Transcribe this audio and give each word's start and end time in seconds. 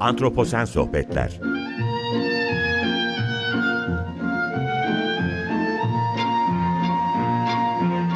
Antroposen 0.00 0.64
Sohbetler 0.64 1.40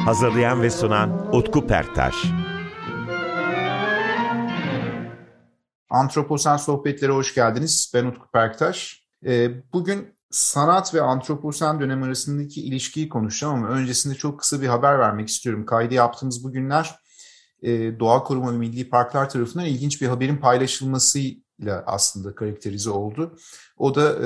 Hazırlayan 0.05 0.61
ve 0.61 0.69
sunan 0.69 1.35
Utku 1.35 1.67
Perktaş 1.67 2.15
Antroposen 5.89 6.57
Sohbetlere 6.57 7.11
hoş 7.11 7.35
geldiniz. 7.35 7.91
Ben 7.93 8.05
Utku 8.05 8.31
Perktaş. 8.33 9.05
Ee, 9.25 9.51
bugün 9.73 10.17
sanat 10.31 10.93
ve 10.93 11.01
antroposen 11.01 11.79
dönem 11.79 12.03
arasındaki 12.03 12.61
ilişkiyi 12.61 13.09
konuşacağım 13.09 13.55
ama 13.55 13.67
öncesinde 13.67 14.15
çok 14.15 14.39
kısa 14.39 14.61
bir 14.61 14.67
haber 14.67 14.99
vermek 14.99 15.27
istiyorum. 15.27 15.65
Kaydı 15.65 15.93
yaptığımız 15.93 16.43
bu 16.43 16.51
günler 16.51 16.95
e, 17.61 17.99
Doğa 17.99 18.23
Koruma 18.23 18.53
ve 18.53 18.57
Milli 18.57 18.89
Parklar 18.89 19.29
tarafından 19.29 19.65
ilginç 19.65 20.01
bir 20.01 20.07
haberin 20.07 20.37
paylaşılmasıyla 21.59 21.83
aslında 21.87 22.35
karakterize 22.35 22.89
oldu. 22.89 23.37
O 23.77 23.95
da 23.95 24.17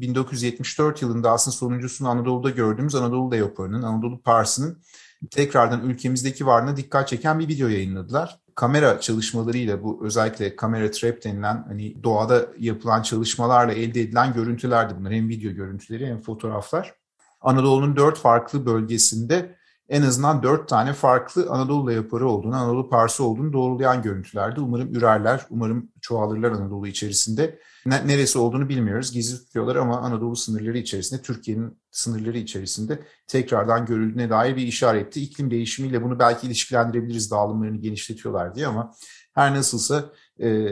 1974 0.00 1.02
yılında 1.02 1.30
aslında 1.30 1.56
sonuncusunu 1.56 2.08
Anadolu'da 2.08 2.50
gördüğümüz 2.50 2.94
Anadolu 2.94 3.32
Leoparı'nın, 3.32 3.82
Anadolu 3.82 4.22
Parsı'nın 4.22 4.82
tekrardan 5.30 5.80
ülkemizdeki 5.80 6.46
varlığına 6.46 6.76
dikkat 6.76 7.08
çeken 7.08 7.38
bir 7.38 7.48
video 7.48 7.68
yayınladılar. 7.68 8.40
Kamera 8.54 9.00
çalışmalarıyla 9.00 9.82
bu 9.82 10.00
özellikle 10.06 10.56
kamera 10.56 10.90
trap 10.90 11.24
denilen 11.24 11.64
hani 11.68 12.04
doğada 12.04 12.46
yapılan 12.58 13.02
çalışmalarla 13.02 13.72
elde 13.72 14.00
edilen 14.00 14.32
görüntülerdi 14.32 14.94
bunlar. 14.98 15.12
Hem 15.12 15.28
video 15.28 15.52
görüntüleri 15.52 16.06
hem 16.06 16.20
fotoğraflar. 16.20 16.94
Anadolu'nun 17.40 17.96
dört 17.96 18.18
farklı 18.18 18.66
bölgesinde 18.66 19.57
en 19.88 20.02
azından 20.02 20.42
dört 20.42 20.68
tane 20.68 20.92
farklı 20.92 21.46
Anadolu 21.50 21.90
leoparı 21.90 22.28
olduğunu, 22.28 22.56
Anadolu 22.56 22.88
parsı 22.88 23.24
olduğunu 23.24 23.52
doğrulayan 23.52 24.02
görüntülerdi. 24.02 24.60
Umarım 24.60 24.94
ürerler, 24.94 25.46
umarım 25.50 25.88
çoğalırlar 26.00 26.50
Anadolu 26.52 26.86
içerisinde. 26.86 27.58
Neresi 27.86 28.38
olduğunu 28.38 28.68
bilmiyoruz, 28.68 29.12
gizli 29.12 29.38
tutuyorlar 29.38 29.76
ama 29.76 30.00
Anadolu 30.00 30.36
sınırları 30.36 30.78
içerisinde, 30.78 31.22
Türkiye'nin 31.22 31.78
sınırları 31.90 32.38
içerisinde 32.38 33.02
tekrardan 33.26 33.86
görüldüğüne 33.86 34.30
dair 34.30 34.56
bir 34.56 34.62
işaretti. 34.66 35.20
İklim 35.20 35.50
değişimiyle 35.50 36.02
bunu 36.02 36.18
belki 36.18 36.46
ilişkilendirebiliriz, 36.46 37.30
dağılımlarını 37.30 37.76
genişletiyorlar 37.76 38.54
diye 38.54 38.66
ama 38.66 38.94
her 39.34 39.54
nasılsa, 39.54 40.04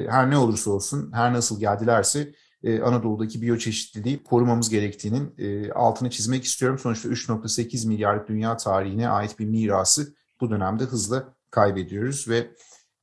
her 0.09 0.31
ne 0.31 0.39
olursa 0.39 0.71
olsun, 0.71 1.13
her 1.13 1.33
nasıl 1.33 1.61
geldilerse 1.61 2.33
e, 2.63 2.81
Anadolu'daki 2.81 3.43
biyoçeşitliliği 3.43 4.23
korumamız 4.23 4.71
gerektiğinin 4.71 5.35
e, 5.39 5.73
altını 5.73 6.11
çizmek 6.11 6.45
istiyorum. 6.45 6.79
Sonuçta 6.79 7.09
3.8 7.09 7.89
milyarlık 7.89 8.29
dünya 8.29 8.57
tarihine 8.57 9.09
ait 9.09 9.39
bir 9.39 9.47
mirası 9.47 10.15
bu 10.41 10.51
dönemde 10.51 10.85
hızla 10.85 11.35
kaybediyoruz 11.51 12.29
ve 12.29 12.51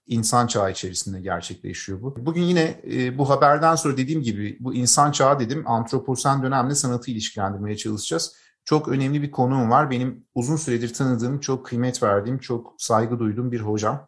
insan 0.08 0.48
çağı 0.48 0.72
içerisinde 0.72 1.22
gerçekleşiyor 1.22 2.02
bu. 2.02 2.26
Bugün 2.26 2.42
yine 2.42 2.82
e, 2.92 3.18
bu 3.18 3.30
haberden 3.30 3.76
sonra 3.76 3.98
dediğim 3.98 4.22
gibi 4.22 4.58
bu 4.60 4.74
insan 4.74 5.12
çağı 5.12 5.40
dedim 5.40 5.64
antroposen 5.68 6.44
dönemle 6.44 6.76
sanatı 6.76 7.12
ilişkilendirmeye 7.12 7.78
çalışacağız. 7.78 8.36
Çok 8.66 8.88
önemli 8.88 9.22
bir 9.22 9.32
konuğum 9.32 9.72
var. 9.72 9.92
Benim 9.92 10.26
uzun 10.36 10.56
süredir 10.56 10.94
tanıdığım, 10.94 11.40
çok 11.40 11.66
kıymet 11.66 12.04
verdiğim, 12.04 12.38
çok 12.40 12.76
saygı 12.78 13.20
duyduğum 13.20 13.52
bir 13.52 13.60
hocam. 13.60 14.08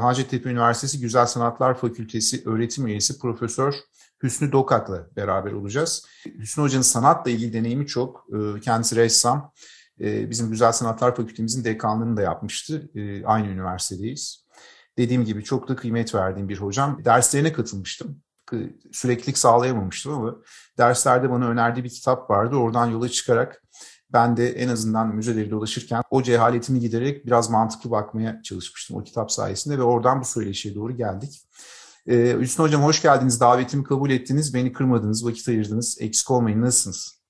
Hacettepe 0.00 0.50
Üniversitesi 0.50 1.00
Güzel 1.00 1.26
Sanatlar 1.26 1.74
Fakültesi 1.74 2.42
öğretim 2.46 2.86
üyesi 2.86 3.18
Profesör 3.18 3.74
Hüsnü 4.22 4.52
Dokak'la 4.52 5.06
beraber 5.16 5.52
olacağız. 5.52 6.06
Hüsnü 6.38 6.64
Hoca'nın 6.64 6.82
sanatla 6.82 7.30
ilgili 7.30 7.52
deneyimi 7.52 7.86
çok. 7.86 8.26
Ee, 8.32 8.60
kendisi 8.60 8.96
ressam. 8.96 9.52
Ee, 10.00 10.30
bizim 10.30 10.50
Güzel 10.50 10.72
Sanatlar 10.72 11.16
Fakültemizin 11.16 11.64
dekanlığını 11.64 12.16
da 12.16 12.22
yapmıştı. 12.22 12.90
Ee, 12.94 13.24
aynı 13.24 13.48
üniversitedeyiz. 13.48 14.46
Dediğim 14.98 15.24
gibi 15.24 15.44
çok 15.44 15.68
da 15.68 15.76
kıymet 15.76 16.14
verdiğim 16.14 16.48
bir 16.48 16.56
hocam. 16.56 17.04
Derslerine 17.04 17.52
katılmıştım. 17.52 18.22
Süreklilik 18.92 19.38
sağlayamamıştım 19.38 20.12
ama 20.12 20.36
derslerde 20.78 21.30
bana 21.30 21.48
önerdiği 21.48 21.84
bir 21.84 21.90
kitap 21.90 22.30
vardı. 22.30 22.56
Oradan 22.56 22.86
yola 22.86 23.08
çıkarak 23.08 23.62
ben 24.12 24.36
de 24.36 24.50
en 24.50 24.68
azından 24.68 25.14
müzeleri 25.14 25.50
dolaşırken 25.50 26.02
o 26.10 26.22
cehaletimi 26.22 26.80
gidererek 26.80 27.26
biraz 27.26 27.50
mantıklı 27.50 27.90
bakmaya 27.90 28.42
çalışmıştım 28.42 28.96
o 28.96 29.04
kitap 29.04 29.32
sayesinde 29.32 29.78
ve 29.78 29.82
oradan 29.82 30.20
bu 30.20 30.24
söyleşiye 30.24 30.74
doğru 30.74 30.96
geldik. 30.96 31.42
Ee, 32.08 32.36
Hüsnü 32.40 32.64
Hocam 32.64 32.82
hoş 32.82 33.02
geldiniz. 33.02 33.40
Davetimi 33.40 33.84
kabul 33.84 34.10
ettiniz. 34.10 34.54
Beni 34.54 34.72
kırmadınız, 34.72 35.26
vakit 35.26 35.48
ayırdınız. 35.48 35.96
Eksik 36.00 36.30
olmayın. 36.30 36.62
Nasılsınız? 36.62 37.20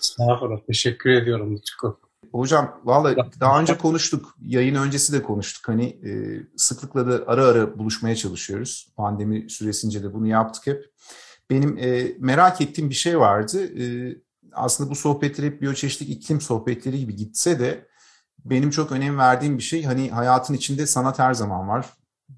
Sağ 0.00 0.40
olun. 0.40 0.62
Teşekkür 0.66 1.10
ediyorum 1.10 1.54
Utku. 1.54 2.00
Hocam 2.32 2.80
valla 2.84 3.16
daha 3.40 3.60
önce 3.60 3.78
konuştuk. 3.78 4.34
Yayın 4.40 4.74
öncesi 4.74 5.12
de 5.12 5.22
konuştuk. 5.22 5.68
Hani 5.68 5.84
e, 5.84 6.10
sıklıkla 6.56 7.06
da 7.06 7.24
ara 7.26 7.44
ara 7.44 7.78
buluşmaya 7.78 8.16
çalışıyoruz. 8.16 8.92
Pandemi 8.96 9.50
süresince 9.50 10.02
de 10.02 10.14
bunu 10.14 10.26
yaptık 10.26 10.66
hep. 10.66 10.84
Benim 11.50 11.78
e, 11.78 12.12
merak 12.18 12.60
ettiğim 12.60 12.90
bir 12.90 12.94
şey 12.94 13.18
vardı. 13.18 13.82
E, 13.82 14.16
aslında 14.52 14.90
bu 14.90 14.94
sohbetler 14.94 15.44
hep 15.44 15.62
biyoçeşitlik 15.62 16.10
iklim 16.10 16.40
sohbetleri 16.40 16.98
gibi 16.98 17.16
gitse 17.16 17.60
de 17.60 17.86
benim 18.44 18.70
çok 18.70 18.92
önem 18.92 19.18
verdiğim 19.18 19.58
bir 19.58 19.62
şey 19.62 19.84
hani 19.84 20.10
hayatın 20.10 20.54
içinde 20.54 20.86
sanat 20.86 21.18
her 21.18 21.34
zaman 21.34 21.68
var 21.68 21.86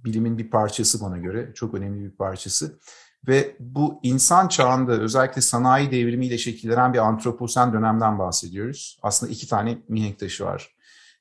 bilimin 0.04 0.38
bir 0.38 0.50
parçası 0.50 1.00
bana 1.00 1.19
göre, 1.19 1.53
çok 1.54 1.75
önemli 1.75 2.04
bir 2.04 2.16
parçası. 2.16 2.78
Ve 3.28 3.56
bu 3.60 4.00
insan 4.03 4.48
çağında 4.48 4.92
özellikle 4.92 5.41
sanayi 5.41 5.91
devrimiyle 5.91 6.38
şekillenen 6.38 6.92
bir 6.92 6.98
antroposen 6.98 7.72
dönemden 7.72 8.19
bahsediyoruz. 8.19 8.98
Aslında 9.02 9.32
iki 9.32 9.48
tane 9.48 9.78
mihenk 9.88 10.19
taşı 10.19 10.44
var. 10.44 10.76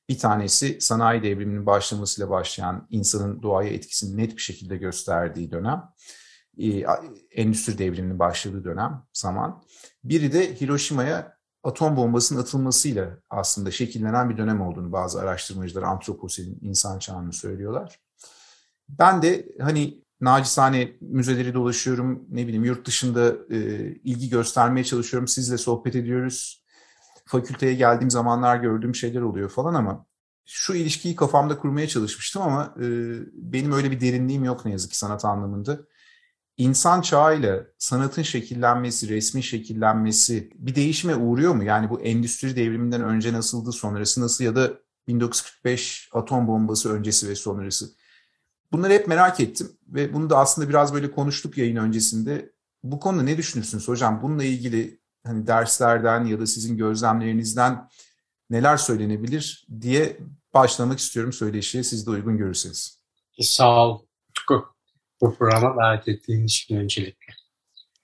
Bir 0.09 0.19
tanesi 0.19 0.81
sanayi 0.81 1.23
devriminin 1.23 1.65
başlamasıyla 1.65 2.29
başlayan 2.29 2.87
insanın 2.89 3.41
doğaya 3.41 3.69
etkisini 3.69 4.17
net 4.17 4.37
bir 4.37 4.41
şekilde 4.41 4.77
gösterdiği 4.77 5.51
dönem. 5.51 5.83
Ee, 6.57 6.83
endüstri 7.31 7.77
devriminin 7.77 8.19
başladığı 8.19 8.63
dönem 8.63 9.03
zaman. 9.13 9.63
Biri 10.03 10.33
de 10.33 10.61
Hiroşima'ya 10.61 11.37
atom 11.63 11.97
bombasının 11.97 12.41
atılmasıyla 12.41 13.17
aslında 13.29 13.71
şekillenen 13.71 14.29
bir 14.29 14.37
dönem 14.37 14.61
olduğunu 14.61 14.91
bazı 14.91 15.21
araştırmacılar 15.21 15.83
antroposenin 15.83 16.59
insan 16.61 16.99
çağını 16.99 17.33
söylüyorlar. 17.33 17.99
Ben 18.99 19.21
de 19.21 19.45
hani 19.61 20.03
nacizane 20.21 20.91
müzeleri 21.01 21.53
dolaşıyorum, 21.53 22.25
ne 22.29 22.47
bileyim 22.47 22.65
yurt 22.65 22.87
dışında 22.87 23.33
e, 23.49 23.57
ilgi 24.03 24.29
göstermeye 24.29 24.83
çalışıyorum, 24.83 25.27
sizle 25.27 25.57
sohbet 25.57 25.95
ediyoruz. 25.95 26.63
Fakülteye 27.25 27.73
geldiğim 27.73 28.11
zamanlar 28.11 28.57
gördüğüm 28.57 28.95
şeyler 28.95 29.21
oluyor 29.21 29.49
falan 29.49 29.73
ama 29.73 30.05
şu 30.45 30.73
ilişkiyi 30.73 31.15
kafamda 31.15 31.57
kurmaya 31.57 31.87
çalışmıştım 31.87 32.41
ama 32.41 32.75
e, 32.77 32.85
benim 33.33 33.71
öyle 33.71 33.91
bir 33.91 34.01
derinliğim 34.01 34.43
yok 34.43 34.65
ne 34.65 34.71
yazık 34.71 34.91
ki 34.91 34.97
sanat 34.97 35.25
anlamında. 35.25 35.79
İnsan 36.57 37.01
çağıyla 37.01 37.65
sanatın 37.77 38.21
şekillenmesi, 38.21 39.09
resmin 39.09 39.41
şekillenmesi 39.41 40.49
bir 40.55 40.75
değişime 40.75 41.15
uğruyor 41.15 41.55
mu? 41.55 41.63
Yani 41.63 41.89
bu 41.89 42.01
endüstri 42.01 42.55
devriminden 42.55 43.01
önce 43.03 43.33
nasıldı, 43.33 43.71
sonrası 43.71 44.21
nasıl 44.21 44.43
ya 44.43 44.55
da 44.55 44.73
1945 45.07 46.09
atom 46.13 46.47
bombası 46.47 46.93
öncesi 46.93 47.29
ve 47.29 47.35
sonrası. 47.35 47.85
Bunları 48.71 48.93
hep 48.93 49.07
merak 49.07 49.39
ettim 49.39 49.71
ve 49.87 50.13
bunu 50.13 50.29
da 50.29 50.37
aslında 50.37 50.69
biraz 50.69 50.93
böyle 50.93 51.11
konuştuk 51.11 51.57
yayın 51.57 51.75
öncesinde. 51.75 52.51
Bu 52.83 52.99
konuda 52.99 53.23
ne 53.23 53.37
düşünürsünüz 53.37 53.87
hocam? 53.87 54.21
Bununla 54.21 54.43
ilgili 54.43 55.01
hani 55.25 55.47
derslerden 55.47 56.25
ya 56.25 56.39
da 56.39 56.47
sizin 56.47 56.77
gözlemlerinizden 56.77 57.89
neler 58.49 58.77
söylenebilir 58.77 59.67
diye 59.81 60.17
başlamak 60.53 60.99
istiyorum 60.99 61.33
söyleşiye 61.33 61.83
siz 61.83 62.07
de 62.07 62.09
uygun 62.09 62.37
görürseniz. 62.37 63.01
Sağ 63.39 63.87
ol 63.87 64.05
Bu 65.21 65.35
programa 65.35 65.75
davet 65.77 66.07
ettiğin 66.07 66.45
için 66.45 66.75
öncelikle. 66.75 67.33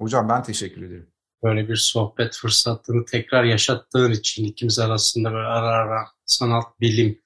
Hocam 0.02 0.30
ben 0.30 0.44
teşekkür 0.44 0.82
ederim. 0.82 1.12
Böyle 1.44 1.70
bir 1.70 1.76
sohbet 1.76 2.36
fırsatını 2.36 3.06
tekrar 3.06 3.44
yaşattığın 3.44 4.12
için 4.12 4.46
ikimiz 4.46 4.80
arasında 4.80 5.34
böyle 5.34 5.48
ara 5.48 5.68
ara 5.68 6.08
sanat, 6.26 6.82
bilim, 6.82 7.22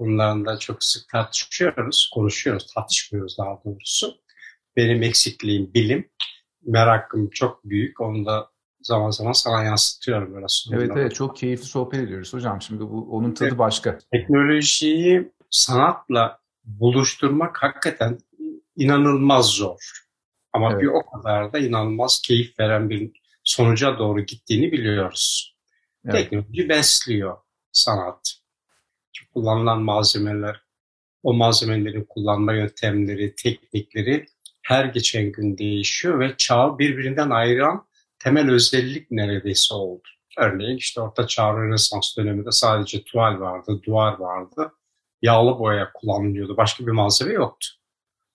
konularında 0.00 0.58
çok 0.58 0.84
sık 0.84 1.08
tartışıyoruz, 1.08 2.10
konuşuyoruz, 2.14 2.66
tartışmıyoruz 2.74 3.38
daha 3.38 3.60
doğrusu. 3.64 4.14
Benim 4.76 5.02
eksikliğim 5.02 5.74
bilim, 5.74 6.10
merakım 6.66 7.30
çok 7.30 7.64
büyük. 7.64 8.00
Onu 8.00 8.26
da 8.26 8.50
zaman 8.82 9.10
zaman 9.10 9.32
sana 9.32 9.62
yansıtıyorum 9.62 10.34
böyle. 10.34 10.46
Evet 10.72 10.90
evet 10.96 11.14
çok 11.14 11.36
keyifli 11.36 11.64
sohbet 11.64 12.00
ediyoruz 12.00 12.34
hocam. 12.34 12.62
Şimdi 12.62 12.80
bu 12.80 13.08
onun 13.10 13.34
tadı 13.34 13.58
başka. 13.58 13.98
Teknolojiyi 14.12 15.32
sanatla 15.50 16.38
buluşturmak 16.64 17.62
hakikaten 17.62 18.18
inanılmaz 18.76 19.46
zor. 19.46 20.06
Ama 20.52 20.72
evet. 20.72 20.82
bir 20.82 20.86
o 20.86 21.06
kadar 21.06 21.52
da 21.52 21.58
inanılmaz 21.58 22.22
keyif 22.24 22.58
veren 22.60 22.90
bir 22.90 23.10
sonuca 23.44 23.98
doğru 23.98 24.20
gittiğini 24.20 24.72
biliyoruz. 24.72 25.56
Evet. 26.04 26.14
Teknoloji 26.14 26.68
besliyor 26.68 27.36
sanat 27.72 28.39
kullanılan 29.34 29.82
malzemeler, 29.82 30.60
o 31.22 31.34
malzemelerin 31.34 32.06
kullanma 32.08 32.54
yöntemleri, 32.54 33.34
teknikleri 33.34 34.26
her 34.62 34.84
geçen 34.84 35.32
gün 35.32 35.58
değişiyor 35.58 36.20
ve 36.20 36.34
çağ 36.36 36.78
birbirinden 36.78 37.30
ayıran 37.30 37.86
temel 38.18 38.50
özellik 38.50 39.10
neredeyse 39.10 39.74
oldu. 39.74 40.08
Örneğin 40.38 40.76
işte 40.76 41.00
Orta 41.00 41.26
Çağ 41.26 41.52
Rönesans 41.52 42.16
döneminde 42.16 42.50
sadece 42.50 43.04
tuval 43.04 43.40
vardı, 43.40 43.80
duvar 43.86 44.18
vardı. 44.18 44.72
Yağlı 45.22 45.58
boya 45.58 45.92
kullanılıyordu. 45.94 46.56
Başka 46.56 46.86
bir 46.86 46.92
malzeme 46.92 47.32
yoktu. 47.32 47.68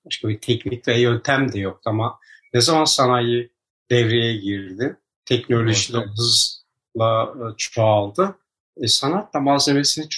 Başka 0.06 0.28
bir 0.28 0.40
teknik 0.40 0.88
ve 0.88 1.00
yöntem 1.00 1.52
de 1.52 1.60
yoktu 1.60 1.90
ama 1.90 2.20
Ne 2.54 2.62
zaman 2.62 2.84
sanayi 2.84 3.52
devreye 3.92 4.38
girdi, 4.38 4.98
teknolojiyle 5.26 6.00
evet. 6.00 6.10
hızla 6.10 7.34
e, 7.36 7.44
çoğaldı. 7.58 8.36
E, 8.78 8.88
sanat 8.88 9.34
da 9.34 9.40
malzemesini 9.40 10.10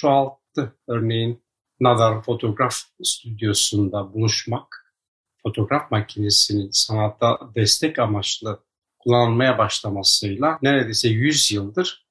çoğalttı. 0.58 0.76
Örneğin 0.88 1.42
Nadar 1.80 2.22
Fotoğraf 2.22 2.74
Stüdyosu'nda 3.02 4.14
buluşmak, 4.14 4.94
fotoğraf 5.42 5.90
makinesinin 5.90 6.70
sanatta 6.72 7.38
destek 7.54 7.98
amaçlı 7.98 8.60
kullanılmaya 8.98 9.58
başlamasıyla 9.58 10.58
neredeyse 10.62 11.08
100 11.08 11.52
yıldır 11.52 12.06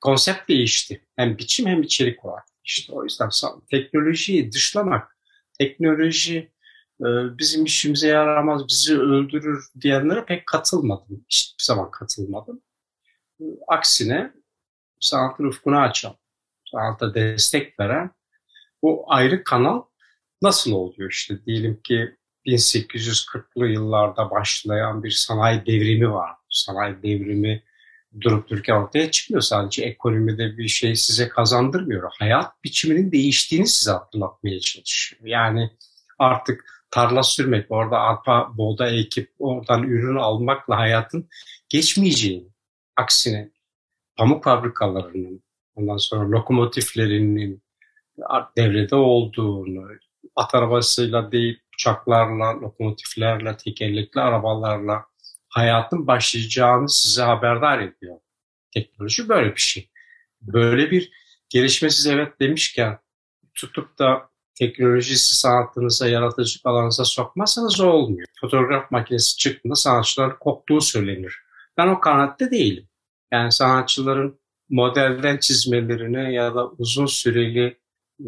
konsept 0.00 0.48
değişti. 0.48 1.06
Hem 1.16 1.38
biçim 1.38 1.66
hem 1.66 1.82
içerik 1.82 2.24
olarak. 2.24 2.44
İşte 2.64 2.92
o 2.92 3.04
yüzden 3.04 3.30
teknolojiyi 3.70 4.52
dışlamak, 4.52 5.16
teknoloji 5.58 6.52
e, 7.00 7.08
bizim 7.38 7.64
işimize 7.64 8.08
yaramaz, 8.08 8.68
bizi 8.68 8.98
öldürür 8.98 9.64
diyenlere 9.80 10.24
pek 10.24 10.46
katılmadım. 10.46 11.24
Hiçbir 11.28 11.64
zaman 11.64 11.90
katılmadım. 11.90 12.62
E, 13.40 13.44
aksine 13.68 14.32
sanatın 15.00 15.44
ufkunu 15.44 15.80
açan, 15.80 16.16
sanata 16.74 17.14
destek 17.14 17.80
veren 17.80 18.10
bu 18.82 19.04
ayrı 19.08 19.44
kanal 19.44 19.82
nasıl 20.42 20.72
oluyor 20.72 21.10
işte 21.10 21.44
diyelim 21.46 21.80
ki 21.84 22.16
1840'lı 22.46 23.66
yıllarda 23.66 24.30
başlayan 24.30 25.04
bir 25.04 25.10
sanayi 25.10 25.66
devrimi 25.66 26.12
var. 26.12 26.30
Sanayi 26.48 27.02
devrimi 27.02 27.62
durup 28.20 28.48
dururken 28.48 28.74
ortaya 28.74 29.10
çıkmıyor. 29.10 29.42
Sadece 29.42 29.84
ekonomide 29.84 30.58
bir 30.58 30.68
şey 30.68 30.96
size 30.96 31.28
kazandırmıyor. 31.28 32.10
Hayat 32.18 32.64
biçiminin 32.64 33.12
değiştiğini 33.12 33.66
size 33.66 33.90
hatırlatmaya 33.90 34.60
çalışıyor. 34.60 35.22
Yani 35.24 35.70
artık 36.18 36.64
tarla 36.90 37.22
sürmek, 37.22 37.70
orada 37.70 37.98
arpa, 37.98 38.52
buğday 38.56 39.00
ekip 39.00 39.32
oradan 39.38 39.82
ürün 39.82 40.16
almakla 40.16 40.78
hayatın 40.78 41.28
geçmeyeceğini, 41.68 42.48
aksine 42.96 43.50
pamuk 44.16 44.44
fabrikalarının, 44.44 45.43
ondan 45.74 45.96
sonra 45.96 46.30
lokomotiflerinin 46.30 47.62
devrede 48.56 48.96
olduğunu, 48.96 49.88
at 50.36 50.54
arabasıyla 50.54 51.32
değil 51.32 51.60
uçaklarla, 51.74 52.60
lokomotiflerle, 52.60 53.56
tekerlekli 53.56 54.20
arabalarla 54.20 55.04
hayatın 55.48 56.06
başlayacağını 56.06 56.88
size 56.88 57.22
haberdar 57.22 57.78
ediyor. 57.78 58.20
Teknoloji 58.74 59.28
böyle 59.28 59.54
bir 59.54 59.60
şey. 59.60 59.90
Böyle 60.40 60.90
bir 60.90 61.10
gelişmesiz 61.48 62.06
evet 62.06 62.40
demişken 62.40 62.98
tutup 63.54 63.98
da 63.98 64.28
teknolojisi 64.54 65.36
sanatınıza, 65.36 66.08
yaratıcılık 66.08 66.66
alanınıza 66.66 67.04
sokmazsanız 67.04 67.80
olmuyor. 67.80 68.28
Fotoğraf 68.40 68.90
makinesi 68.90 69.36
çıktığında 69.36 69.74
sanatçıların 69.74 70.36
koptuğu 70.40 70.80
söylenir. 70.80 71.38
Ben 71.76 71.88
o 71.88 72.00
kanatte 72.00 72.50
değilim. 72.50 72.88
Yani 73.32 73.52
sanatçıların 73.52 74.40
modelden 74.70 75.38
çizmelerine 75.38 76.32
ya 76.32 76.54
da 76.54 76.68
uzun 76.68 77.06
süreli 77.06 77.78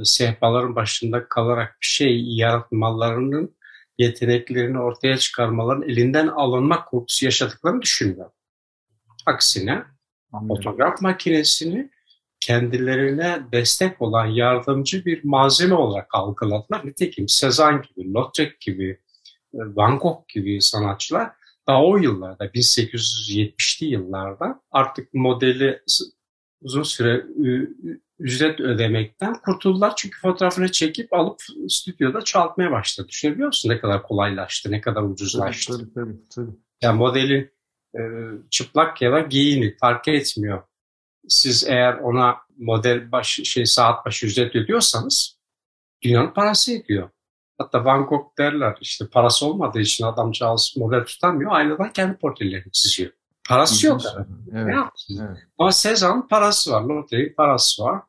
sehpaların 0.03 0.77
başında 0.77 1.29
kalarak 1.29 1.79
bir 1.83 1.87
şey 1.87 2.25
yaratmalarının 2.25 3.57
yeteneklerini 3.99 4.81
ortaya 4.81 5.19
çıkarmaların 5.19 5.89
elinden 5.89 6.27
alınmak 6.27 6.89
korkusu 6.89 7.25
yaşadıklarını 7.25 7.83
düşünmüyorum. 7.83 8.33
Aksine 9.27 9.85
Anladım. 10.33 10.57
fotoğraf 10.57 11.03
makinesini 11.03 11.91
kendilerine 12.41 13.39
destek 13.53 14.03
olan 14.03 14.27
yardımcı 14.27 15.05
bir 15.05 15.25
malzeme 15.25 15.75
olarak 15.75 16.15
algıladılar. 16.15 16.87
Nitekim 16.87 17.27
Cezanne 17.27 17.83
gibi, 17.89 18.15
Lautrec 18.15 18.53
gibi, 18.61 18.91
e, 19.55 19.59
Van 19.59 19.99
Gogh 19.99 20.29
gibi 20.29 20.63
sanatçılar 20.63 21.33
daha 21.67 21.85
o 21.85 21.97
yıllarda, 21.97 22.45
1870'li 22.47 23.87
yıllarda 23.87 24.61
artık 24.71 25.15
modeli 25.15 25.83
uzun 26.63 26.83
süre 26.83 27.27
ücret 28.19 28.61
ödemekten 28.61 29.35
kurtuldular. 29.45 29.93
Çünkü 29.97 30.21
fotoğrafını 30.21 30.73
çekip 30.73 31.13
alıp 31.13 31.41
stüdyoda 31.69 32.23
çoğaltmaya 32.23 32.71
başladı. 32.71 33.09
Düşünebiliyor 33.09 33.47
musun 33.47 33.71
ne 33.71 33.81
kadar 33.81 34.03
kolaylaştı, 34.03 34.71
ne 34.71 34.81
kadar 34.81 35.03
ucuzlaştı. 35.03 35.73
Tabii, 35.79 35.95
tabii, 35.95 36.29
tabii. 36.35 36.57
Yani 36.83 36.99
modelin 36.99 37.51
e, 37.99 38.01
çıplak 38.51 39.03
ya 39.03 39.13
da 39.13 39.21
giyini 39.21 39.77
fark 39.77 40.09
etmiyor. 40.09 40.63
Siz 41.29 41.65
eğer 41.69 41.95
ona 41.95 42.37
model 42.59 43.13
baş, 43.13 43.41
şey 43.45 43.67
saat 43.67 44.07
başı 44.07 44.27
ücret 44.27 44.57
ödüyorsanız 44.57 45.39
dünyanın 46.03 46.31
parası 46.31 46.73
ediyor. 46.73 47.11
Hatta 47.59 47.85
Van 47.85 48.07
Gogh 48.07 48.39
derler 48.39 48.79
işte 48.81 49.07
parası 49.07 49.47
olmadığı 49.47 49.81
için 49.81 50.05
adamcağız 50.05 50.75
model 50.77 51.05
tutamıyor. 51.05 51.53
Aynadan 51.53 51.93
kendi 51.93 52.19
portrelerini 52.19 52.73
çiziyor. 52.73 53.13
Parası 53.49 53.87
yok. 53.87 54.01
Evet, 54.53 54.67
ne 54.67 54.75
yapsın? 54.75 55.29
Evet. 55.29 55.39
Ama 55.59 55.73
Sezan'ın 55.73 56.29
parası 56.29 56.73
var. 56.73 56.83
Lottery'in 56.83 57.35
parası 57.35 57.83
var. 57.83 58.03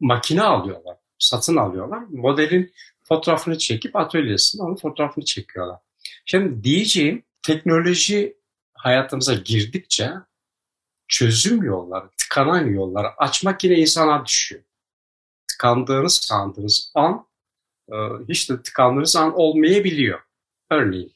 Makine 0.00 0.42
alıyorlar. 0.42 0.96
Satın 1.18 1.56
alıyorlar. 1.56 2.02
Modelin 2.10 2.72
fotoğrafını 3.08 3.58
çekip 3.58 3.96
atölyesinde 3.96 4.62
onun 4.62 4.76
fotoğrafını 4.76 5.24
çekiyorlar. 5.24 5.78
Şimdi 6.24 6.64
diyeceğim 6.64 7.24
teknoloji 7.42 8.36
hayatımıza 8.74 9.34
girdikçe 9.34 10.10
çözüm 11.08 11.62
yolları, 11.62 12.08
tıkanan 12.18 12.66
yolları 12.66 13.08
açmak 13.18 13.64
yine 13.64 13.74
insana 13.74 14.26
düşüyor. 14.26 14.62
Tıkandığınız 15.48 16.14
sandığınız 16.14 16.92
an 16.94 17.26
e, 17.92 17.96
hiç 18.28 18.50
de 18.50 18.62
tıkandığınız 18.62 19.16
an 19.16 19.34
olmayabiliyor. 19.34 20.20
Örneğin 20.70 21.12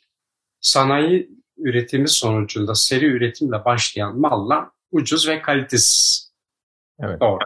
sanayi 0.61 1.31
üretimi 1.59 2.09
sonucunda 2.09 2.75
seri 2.75 3.07
üretimle 3.07 3.65
başlayan 3.65 4.21
mallar 4.21 4.69
ucuz 4.91 5.29
ve 5.29 5.43
kalitesiz. 5.43 6.33
Evet. 7.01 7.21
Doğru. 7.21 7.39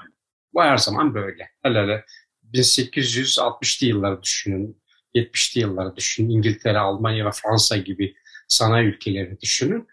Bu 0.55 0.63
her 0.63 0.77
zaman 0.77 1.15
böyle. 1.15 1.51
Hele 1.63 1.83
hele 1.83 2.05
1860'lı 2.55 3.87
yılları 3.87 4.23
düşünün, 4.23 4.83
70'li 5.15 5.61
yılları 5.61 5.97
düşünün, 5.97 6.31
İngiltere, 6.31 6.79
Almanya 6.79 7.27
ve 7.27 7.31
Fransa 7.31 7.77
gibi 7.77 8.15
sanayi 8.49 8.87
ülkeleri 8.89 9.41
düşünün. 9.41 9.89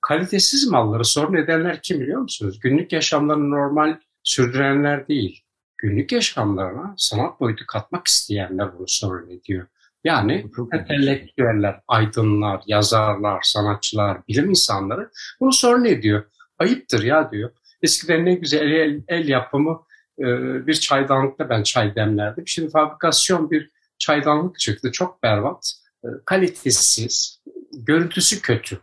Kalitesiz 0.00 0.66
malları 0.66 1.04
sorun 1.04 1.34
edenler 1.34 1.82
kim 1.82 2.00
biliyor 2.00 2.20
musunuz? 2.20 2.60
Günlük 2.60 2.92
yaşamlarını 2.92 3.50
normal 3.50 3.98
sürdürenler 4.22 5.08
değil. 5.08 5.44
Günlük 5.78 6.12
yaşamlarına 6.12 6.94
sanat 6.98 7.40
boyutu 7.40 7.66
katmak 7.66 8.06
isteyenler 8.06 8.78
bunu 8.78 8.88
sorun 8.88 9.30
ediyor. 9.30 9.66
Yani 10.04 10.46
entelektüeller, 10.72 11.80
aydınlar, 11.88 12.62
yazarlar, 12.66 13.42
sanatçılar, 13.42 14.18
bilim 14.28 14.50
insanları 14.50 15.10
bunu 15.40 15.52
sorun 15.52 15.84
ediyor. 15.84 16.24
Ayıptır 16.58 17.02
ya 17.02 17.30
diyor. 17.30 17.50
Eskiden 17.82 18.24
ne 18.24 18.34
güzel 18.34 18.70
el, 18.70 19.02
el 19.08 19.28
yapımı 19.28 19.82
e, 20.18 20.24
bir 20.66 20.74
çaydanlıkta 20.74 21.48
ben 21.48 21.62
çay 21.62 21.94
demlerdim. 21.94 22.48
Şimdi 22.48 22.70
fabrikasyon 22.70 23.50
bir 23.50 23.70
çaydanlık 23.98 24.58
çıktı. 24.58 24.92
Çok 24.92 25.22
berbat, 25.22 25.72
e, 26.04 26.08
kalitesiz, 26.24 27.42
görüntüsü 27.72 28.40
kötü. 28.40 28.80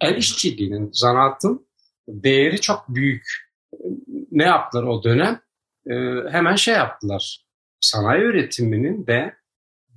El 0.00 0.16
işçiliğinin, 0.16 0.90
zanaatın 0.92 1.66
değeri 2.08 2.60
çok 2.60 2.88
büyük. 2.88 3.26
Ne 4.30 4.44
yaptılar 4.44 4.82
o 4.82 5.04
dönem? 5.04 5.40
E, 5.86 5.94
hemen 6.30 6.54
şey 6.54 6.74
yaptılar. 6.74 7.44
Sanayi 7.80 8.22
üretiminin 8.22 9.06
de 9.06 9.37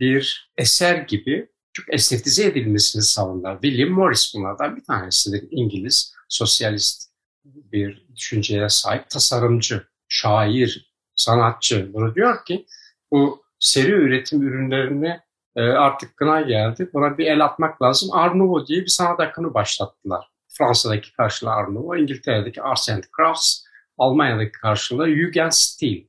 bir 0.01 0.51
eser 0.57 0.95
gibi 0.95 1.49
çok 1.73 1.93
estetize 1.93 2.45
edilmesini 2.45 3.01
savunlar. 3.01 3.61
William 3.61 3.89
Morris 3.89 4.33
bunlardan 4.35 4.75
bir 4.75 4.83
tanesidir. 4.83 5.47
İngiliz, 5.51 6.15
sosyalist 6.29 7.11
bir 7.45 8.07
düşünceye 8.15 8.69
sahip 8.69 9.09
tasarımcı, 9.09 9.87
şair, 10.07 10.93
sanatçı. 11.15 11.93
Bunu 11.93 12.15
diyor 12.15 12.45
ki 12.45 12.65
bu 13.11 13.43
seri 13.59 13.91
üretim 13.91 14.41
ürünlerini 14.41 15.19
e, 15.55 15.61
artık 15.61 16.17
kına 16.17 16.41
geldi. 16.41 16.89
Buna 16.93 17.17
bir 17.17 17.25
el 17.25 17.45
atmak 17.45 17.81
lazım. 17.81 18.09
Nouveau 18.09 18.67
diye 18.67 18.81
bir 18.81 18.87
sanat 18.87 19.19
akını 19.19 19.53
başlattılar. 19.53 20.27
Fransa'daki 20.47 21.13
karşılığı 21.13 21.49
Nouveau, 21.49 21.95
İngiltere'deki 21.95 22.61
Arts 22.61 22.89
and 22.89 23.03
Crafts, 23.17 23.63
Almanya'daki 23.97 24.51
karşılığı 24.51 25.09
Jugendstil. 25.09 26.07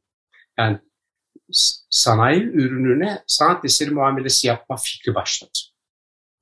Yani 0.58 0.78
sanayi 1.90 2.42
ürününe 2.42 3.23
sanat 3.26 3.64
eseri 3.64 3.90
muamelesi 3.90 4.47
yapma 4.47 4.76
fikri 4.76 5.14
başladı. 5.14 5.50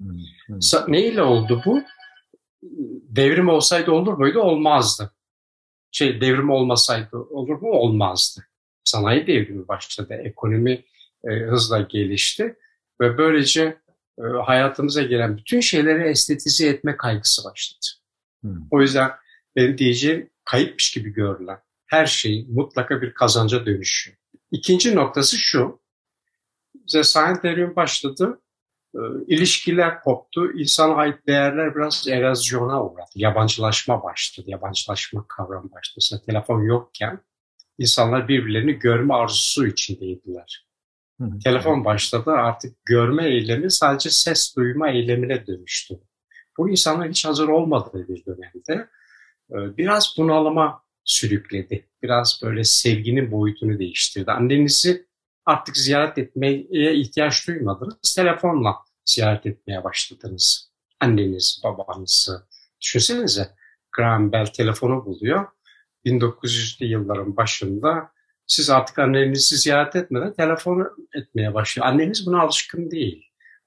Hmm, 0.00 0.18
hmm. 0.46 0.92
Neyle 0.92 1.22
oldu 1.22 1.62
bu? 1.64 1.82
Devrim 3.08 3.48
olsaydı 3.48 3.90
olur 3.90 4.12
muydu? 4.12 4.40
Olmazdı. 4.40 5.12
Şey 5.92 6.20
devrim 6.20 6.50
olmasaydı 6.50 7.16
olur 7.16 7.60
mu? 7.60 7.70
Olmazdı. 7.70 8.46
Sanayi 8.84 9.26
devrimi 9.26 9.68
başladı. 9.68 10.14
Ekonomi 10.24 10.84
e, 11.24 11.30
hızla 11.30 11.80
gelişti 11.80 12.56
ve 13.00 13.18
böylece 13.18 13.78
e, 14.18 14.22
hayatımıza 14.22 15.02
gelen 15.02 15.36
bütün 15.36 15.60
şeyleri 15.60 16.08
estetize 16.08 16.68
etme 16.68 16.96
kaygısı 16.96 17.44
başladı. 17.44 17.86
Hmm. 18.40 18.66
O 18.70 18.80
yüzden 18.80 19.10
benim 19.56 19.78
diyeceğim 19.78 20.30
kayıpmış 20.44 20.90
gibi 20.90 21.10
görülen 21.12 21.58
her 21.86 22.06
şey 22.06 22.46
mutlaka 22.48 23.02
bir 23.02 23.14
kazanca 23.14 23.66
dönüşüyor. 23.66 24.16
İkinci 24.50 24.94
noktası 24.96 25.36
şu. 25.36 25.80
Bize 26.74 27.04
Science 27.04 27.42
Devrim 27.42 27.76
başladı. 27.76 28.40
e, 28.94 28.98
ilişkiler 29.26 30.00
koptu. 30.00 30.52
İnsana 30.52 30.94
ait 30.94 31.26
değerler 31.26 31.74
biraz 31.74 32.08
erozyona 32.08 32.84
uğradı. 32.84 33.10
Yabancılaşma 33.14 34.02
başladı. 34.02 34.50
Yabancılaşma 34.50 35.24
kavramı 35.28 35.70
başladı. 35.72 35.94
Mesela 35.96 36.22
telefon 36.22 36.62
yokken 36.62 37.20
insanlar 37.78 38.28
birbirlerini 38.28 38.72
görme 38.72 39.14
arzusu 39.14 39.66
içindeydiler. 39.66 40.66
Hı 41.20 41.24
hı. 41.24 41.38
Telefon 41.38 41.84
başladı 41.84 42.30
artık 42.30 42.84
görme 42.84 43.26
eylemi 43.28 43.70
sadece 43.70 44.10
ses 44.10 44.56
duyma 44.56 44.88
eylemine 44.90 45.46
dönüştü. 45.46 45.94
Bu 46.58 46.70
insanlar 46.70 47.08
hiç 47.08 47.24
hazır 47.24 47.48
olmadığı 47.48 48.08
bir 48.08 48.24
dönemde 48.26 48.88
e, 49.50 49.76
biraz 49.76 50.14
bunalıma 50.18 50.82
sürükledi. 51.04 51.88
Biraz 52.02 52.40
böyle 52.42 52.64
sevginin 52.64 53.32
boyutunu 53.32 53.78
değiştirdi. 53.78 54.30
Annenizi 54.30 55.06
artık 55.46 55.76
ziyaret 55.76 56.18
etmeye 56.18 56.66
ihtiyaç 56.94 57.48
duymadınız. 57.48 58.14
Telefonla 58.16 58.76
ziyaret 59.04 59.46
etmeye 59.46 59.84
başladınız. 59.84 60.70
Anneniz, 61.00 61.60
babanızı. 61.64 62.46
Düşünsenize 62.80 63.50
Graham 63.96 64.32
Bell 64.32 64.46
telefonu 64.46 65.04
buluyor. 65.04 65.46
1900'lü 66.04 66.84
yılların 66.84 67.36
başında 67.36 68.12
siz 68.46 68.70
artık 68.70 68.98
annenizi 68.98 69.56
ziyaret 69.56 69.96
etmeden 69.96 70.32
telefon 70.32 70.86
etmeye 71.14 71.54
başlıyor. 71.54 71.86
Anneniz 71.86 72.26
buna 72.26 72.42
alışkın 72.42 72.90
değil. 72.90 73.24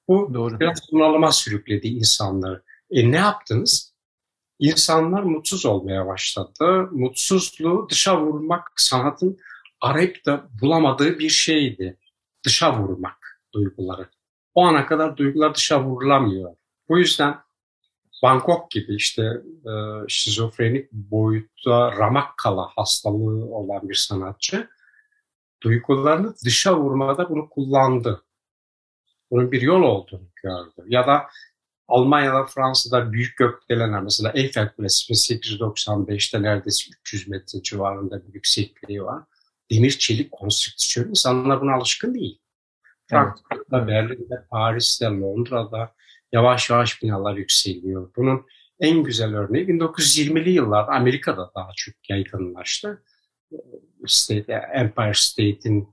Bu 0.08 0.34
Doğru. 0.34 0.60
biraz 0.60 0.80
bunalıma 0.92 1.32
sürükledi 1.32 1.88
insanları. 1.88 2.64
E 2.92 3.12
ne 3.12 3.18
yaptınız? 3.18 3.93
İnsanlar 4.60 5.24
mutsuz 5.24 5.66
olmaya 5.66 6.08
başladı. 6.08 6.90
Mutsuzluğu 6.92 7.88
dışa 7.90 8.22
vurmak 8.22 8.72
sanatın 8.76 9.38
arayıp 9.82 10.26
da 10.26 10.50
bulamadığı 10.62 11.20
bir 11.20 11.30
şeydi. 11.30 11.98
Dışa 12.46 12.80
vurmak 12.80 13.42
duyguları. 13.54 14.10
O 14.54 14.66
ana 14.66 14.86
kadar 14.86 15.18
duygular 15.18 15.56
dışa 15.56 15.84
vurulamıyor. 15.84 16.56
Bu 16.90 17.00
yüzden 17.00 17.40
Bangkok 18.24 18.72
gibi 18.72 18.96
işte 18.96 19.24
e, 19.66 19.72
şizofrenik 20.08 20.92
boyutta 20.92 21.92
Ramakkala 21.92 22.68
hastalığı 22.76 23.46
olan 23.56 23.90
bir 23.90 23.96
sanatçı 23.96 24.70
duygularını 25.64 26.34
dışa 26.46 26.80
vurmada 26.80 27.30
bunu 27.30 27.50
kullandı. 27.50 28.24
Bunun 29.32 29.52
bir 29.52 29.62
yol 29.62 29.82
olduğunu 29.82 30.30
gördü. 30.44 30.84
Ya 30.88 31.08
da 31.08 31.28
Almanya'da, 31.88 32.46
Fransa'da 32.46 33.12
büyük 33.12 33.38
gökdelenler 33.38 34.02
mesela 34.02 34.32
Eiffel 34.36 34.76
Kulesi 34.76 35.14
1895'te 35.14 36.42
neredeyse 36.42 36.92
300 37.02 37.28
metre 37.28 37.62
civarında 37.62 38.28
bir 38.28 38.34
yüksekliği 38.34 39.04
var. 39.04 39.24
Demir 39.72 39.92
çelik 39.92 40.32
konstrüksiyon 40.32 41.10
insanlar 41.10 41.62
buna 41.62 41.74
alışkın 41.74 42.14
değil. 42.14 42.40
Frankfurt'ta, 43.10 43.78
evet. 43.78 43.88
Berlin'de, 43.88 44.46
Paris'te, 44.50 45.06
Londra'da 45.06 45.94
yavaş 46.32 46.70
yavaş 46.70 47.04
binalar 47.04 47.38
yükseliyor. 47.38 48.12
Bunun 48.16 48.46
en 48.80 49.04
güzel 49.04 49.36
örneği 49.36 49.68
1920'li 49.68 50.50
yıllarda 50.50 50.92
Amerika'da 50.92 51.52
daha 51.56 51.70
çok 51.76 52.10
yaygınlaştı. 52.10 53.04
State, 54.08 54.54
Empire 54.74 55.14
State'in 55.14 55.88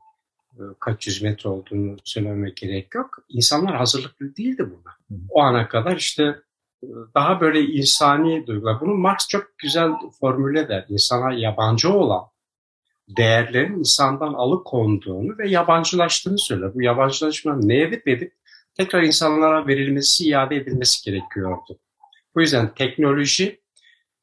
kaç 0.80 1.06
yüz 1.06 1.22
metre 1.22 1.48
olduğunu 1.48 1.96
söylememe 2.04 2.50
gerek 2.56 2.94
yok. 2.94 3.24
İnsanlar 3.28 3.76
hazırlıklı 3.76 4.36
değildi 4.36 4.70
buna. 4.70 5.18
O 5.28 5.40
ana 5.40 5.68
kadar 5.68 5.96
işte 5.96 6.22
e, 6.82 6.86
daha 7.14 7.40
böyle 7.40 7.60
insani 7.60 8.46
duygular. 8.46 8.80
Bunu 8.80 8.94
Marx 8.94 9.28
çok 9.28 9.58
güzel 9.58 9.90
formüle 10.20 10.60
eder. 10.60 10.86
İnsana 10.88 11.32
yabancı 11.34 11.92
olan 11.92 12.24
değerlerin 13.08 13.78
insandan 13.78 14.34
alıkonduğunu 14.34 15.38
ve 15.38 15.48
yabancılaştığını 15.48 16.38
söyler. 16.38 16.74
Bu 16.74 16.82
yabancılaşmanın 16.82 17.68
neye 17.68 17.86
edip 18.06 18.34
tekrar 18.74 19.02
insanlara 19.02 19.66
verilmesi, 19.66 20.28
iade 20.28 20.56
edilmesi 20.56 21.10
gerekiyordu. 21.10 21.78
Bu 22.34 22.40
yüzden 22.40 22.74
teknoloji 22.74 23.60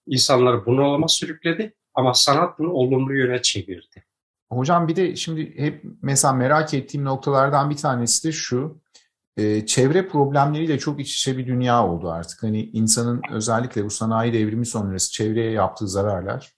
insanları 0.07 0.65
bunalıma 0.65 1.07
sürükledi 1.07 1.74
ama 1.93 2.13
sanat 2.13 2.60
bunu 2.60 2.72
olumlu 2.72 3.13
yöne 3.13 3.41
çevirdi. 3.41 4.06
Hocam 4.51 4.87
bir 4.87 4.95
de 4.95 5.15
şimdi 5.15 5.53
hep 5.57 5.83
mesela 6.01 6.33
merak 6.33 6.73
ettiğim 6.73 7.05
noktalardan 7.05 7.69
bir 7.69 7.77
tanesi 7.77 8.27
de 8.27 8.31
şu. 8.31 8.81
E, 9.37 9.65
çevre 9.65 10.07
problemleriyle 10.07 10.79
çok 10.79 10.99
iç 10.99 11.15
içe 11.15 11.37
bir 11.37 11.47
dünya 11.47 11.87
oldu 11.87 12.11
artık. 12.11 12.43
Hani 12.43 12.63
insanın 12.63 13.21
özellikle 13.31 13.85
bu 13.85 13.89
sanayi 13.89 14.33
devrimi 14.33 14.65
sonrası 14.65 15.11
çevreye 15.11 15.51
yaptığı 15.51 15.87
zararlar 15.87 16.57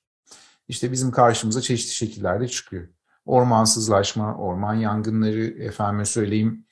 işte 0.70 0.92
bizim 0.92 1.12
karşımıza 1.12 1.62
çeşitli 1.62 1.94
şekillerde 1.94 2.48
çıkıyor. 2.48 2.88
Ormansızlaşma, 3.26 4.36
orman 4.36 4.74
yangınları, 4.74 5.64
efendime 5.64 6.06
söyleyeyim 6.06 6.66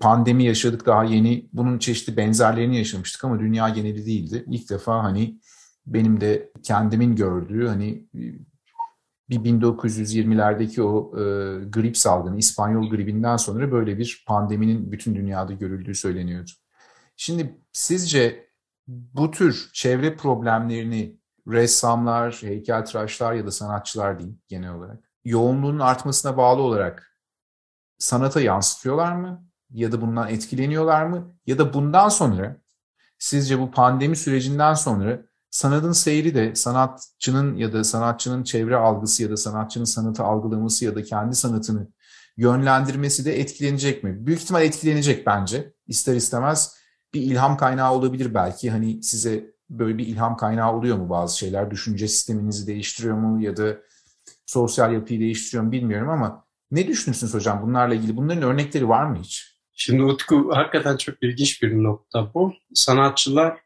pandemi 0.00 0.44
yaşadık 0.44 0.86
daha 0.86 1.04
yeni. 1.04 1.48
Bunun 1.52 1.78
çeşitli 1.78 2.16
benzerlerini 2.16 2.76
yaşamıştık 2.76 3.24
ama 3.24 3.40
dünya 3.40 3.68
geneli 3.68 4.06
değildi. 4.06 4.44
İlk 4.48 4.70
defa 4.70 5.02
hani 5.02 5.40
benim 5.86 6.20
de 6.20 6.52
kendimin 6.62 7.16
gördüğü 7.16 7.68
hani 7.68 8.06
bir 9.32 9.36
1920'lerdeki 9.36 10.82
o 10.82 11.18
e, 11.18 11.22
grip 11.64 11.96
salgını, 11.96 12.38
İspanyol 12.38 12.90
gribinden 12.90 13.36
sonra 13.36 13.72
böyle 13.72 13.98
bir 13.98 14.24
pandeminin 14.26 14.92
bütün 14.92 15.14
dünyada 15.14 15.52
görüldüğü 15.52 15.94
söyleniyordu. 15.94 16.50
Şimdi 17.16 17.58
sizce 17.72 18.46
bu 18.86 19.30
tür 19.30 19.70
çevre 19.72 20.16
problemlerini 20.16 21.16
ressamlar, 21.48 22.38
heykeltıraşlar 22.42 23.32
ya 23.32 23.46
da 23.46 23.50
sanatçılar 23.50 24.18
diyeyim 24.18 24.40
genel 24.48 24.74
olarak 24.74 25.12
yoğunluğun 25.24 25.78
artmasına 25.78 26.36
bağlı 26.36 26.62
olarak 26.62 27.18
sanata 27.98 28.40
yansıtıyorlar 28.40 29.16
mı? 29.16 29.46
Ya 29.70 29.92
da 29.92 30.00
bundan 30.00 30.28
etkileniyorlar 30.28 31.06
mı? 31.06 31.36
Ya 31.46 31.58
da 31.58 31.74
bundan 31.74 32.08
sonra 32.08 32.56
sizce 33.18 33.58
bu 33.58 33.70
pandemi 33.70 34.16
sürecinden 34.16 34.74
sonra 34.74 35.22
sanatın 35.52 35.92
seyri 35.92 36.34
de 36.34 36.54
sanatçının 36.54 37.56
ya 37.56 37.72
da 37.72 37.84
sanatçının 37.84 38.44
çevre 38.44 38.76
algısı 38.76 39.22
ya 39.22 39.30
da 39.30 39.36
sanatçının 39.36 39.84
sanatı 39.84 40.22
algılaması 40.22 40.84
ya 40.84 40.94
da 40.94 41.02
kendi 41.02 41.36
sanatını 41.36 41.88
yönlendirmesi 42.36 43.24
de 43.24 43.40
etkilenecek 43.40 44.04
mi? 44.04 44.26
Büyük 44.26 44.42
ihtimal 44.42 44.62
etkilenecek 44.62 45.26
bence. 45.26 45.74
İster 45.86 46.16
istemez 46.16 46.76
bir 47.14 47.22
ilham 47.22 47.56
kaynağı 47.56 47.92
olabilir 47.92 48.34
belki. 48.34 48.70
Hani 48.70 49.02
size 49.02 49.54
böyle 49.70 49.98
bir 49.98 50.06
ilham 50.06 50.36
kaynağı 50.36 50.76
oluyor 50.76 50.96
mu 50.96 51.10
bazı 51.10 51.38
şeyler? 51.38 51.70
Düşünce 51.70 52.08
sisteminizi 52.08 52.66
değiştiriyor 52.66 53.16
mu 53.16 53.42
ya 53.42 53.56
da 53.56 53.76
sosyal 54.46 54.92
yapıyı 54.92 55.20
değiştiriyor 55.20 55.64
mu 55.64 55.72
bilmiyorum 55.72 56.08
ama 56.08 56.44
ne 56.70 56.86
düşünürsünüz 56.86 57.34
hocam 57.34 57.62
bunlarla 57.62 57.94
ilgili? 57.94 58.16
Bunların 58.16 58.42
örnekleri 58.42 58.88
var 58.88 59.04
mı 59.04 59.18
hiç? 59.22 59.58
Şimdi 59.72 60.02
Utku 60.02 60.50
hakikaten 60.52 60.96
çok 60.96 61.22
ilginç 61.22 61.62
bir 61.62 61.82
nokta 61.82 62.34
bu. 62.34 62.52
Sanatçılar 62.74 63.58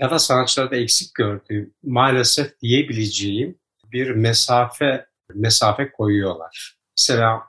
ya 0.00 0.10
da 0.10 0.18
sanatçılarda 0.18 0.76
eksik 0.76 1.14
gördüğüm 1.14 1.74
maalesef 1.82 2.60
diyebileceğim 2.60 3.58
bir 3.92 4.10
mesafe 4.10 5.06
mesafe 5.34 5.92
koyuyorlar. 5.92 6.76
Mesela 6.98 7.42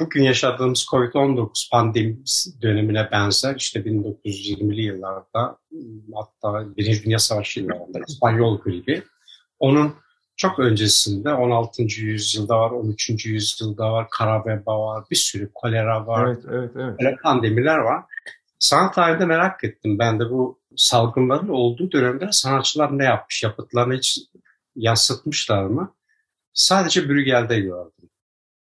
bugün 0.00 0.22
yaşadığımız 0.22 0.86
COVID-19 0.90 1.70
pandemi 1.70 2.18
dönemine 2.62 3.10
benzer 3.12 3.56
işte 3.56 3.80
1920'li 3.80 4.82
yıllarda 4.82 5.58
hatta 6.14 6.76
Birinci 6.76 7.04
Dünya 7.04 7.18
Savaşı 7.18 7.60
yıllarında 7.60 8.00
İspanyol 8.08 8.60
gribi 8.60 9.02
onun 9.58 9.94
çok 10.36 10.58
öncesinde 10.58 11.32
16. 11.32 11.82
yüzyılda 11.82 12.60
var, 12.60 12.70
13. 12.70 13.26
yüzyılda 13.26 13.92
var, 13.92 14.06
kara 14.10 14.46
veba 14.46 14.80
var, 14.80 15.04
bir 15.10 15.16
sürü 15.16 15.50
kolera 15.54 16.06
var. 16.06 16.26
Evet, 16.26 16.44
evet, 16.52 16.70
evet. 16.76 17.00
Böyle 17.00 17.16
pandemiler 17.16 17.78
var. 17.78 18.04
Sanat 18.58 18.94
tarihinde 18.94 19.26
merak 19.26 19.64
ettim. 19.64 19.98
Ben 19.98 20.20
de 20.20 20.30
bu 20.30 20.57
salgınların 20.76 21.48
olduğu 21.48 21.92
dönemde 21.92 22.28
sanatçılar 22.32 22.98
ne 22.98 23.04
yapmış? 23.04 23.42
Yapıtlarını 23.42 23.94
hiç 23.94 24.20
yansıtmışlar 24.76 25.64
mı? 25.64 25.94
Sadece 26.52 27.08
Brügel'de 27.08 27.60
gördüm. 27.60 28.10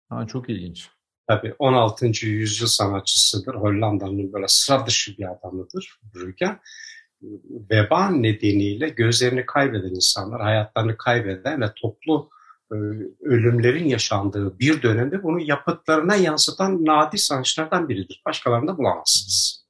Ha, 0.10 0.28
çok 0.28 0.50
ilginç. 0.50 0.90
Tabii 1.28 1.56
16. 1.60 2.06
yüzyıl 2.26 2.68
sanatçısıdır. 2.68 3.56
Hollanda'nın 3.56 4.34
böyle 4.34 4.48
sıra 4.48 4.86
dışı 4.88 5.18
bir 5.18 5.32
adamıdır 5.32 6.00
Brügel. 6.16 6.58
Veba 7.72 8.10
nedeniyle 8.10 8.90
gözlerini 8.90 9.46
kaybeden 9.46 9.96
insanlar, 9.96 10.42
hayatlarını 10.42 10.98
kaybeden 10.98 11.62
ve 11.62 11.74
toplu 11.76 12.30
e, 12.72 12.76
ölümlerin 13.22 13.88
yaşandığı 13.88 14.60
bir 14.60 14.82
dönemde 14.82 15.24
bunu 15.24 15.40
yapıtlarına 15.40 16.16
yansıtan 16.16 16.86
nadir 16.86 17.18
sanatçılardan 17.18 17.90
biridir. 17.90 18.22
Başkalarında 18.26 18.78
bulamazsınız. 18.78 19.61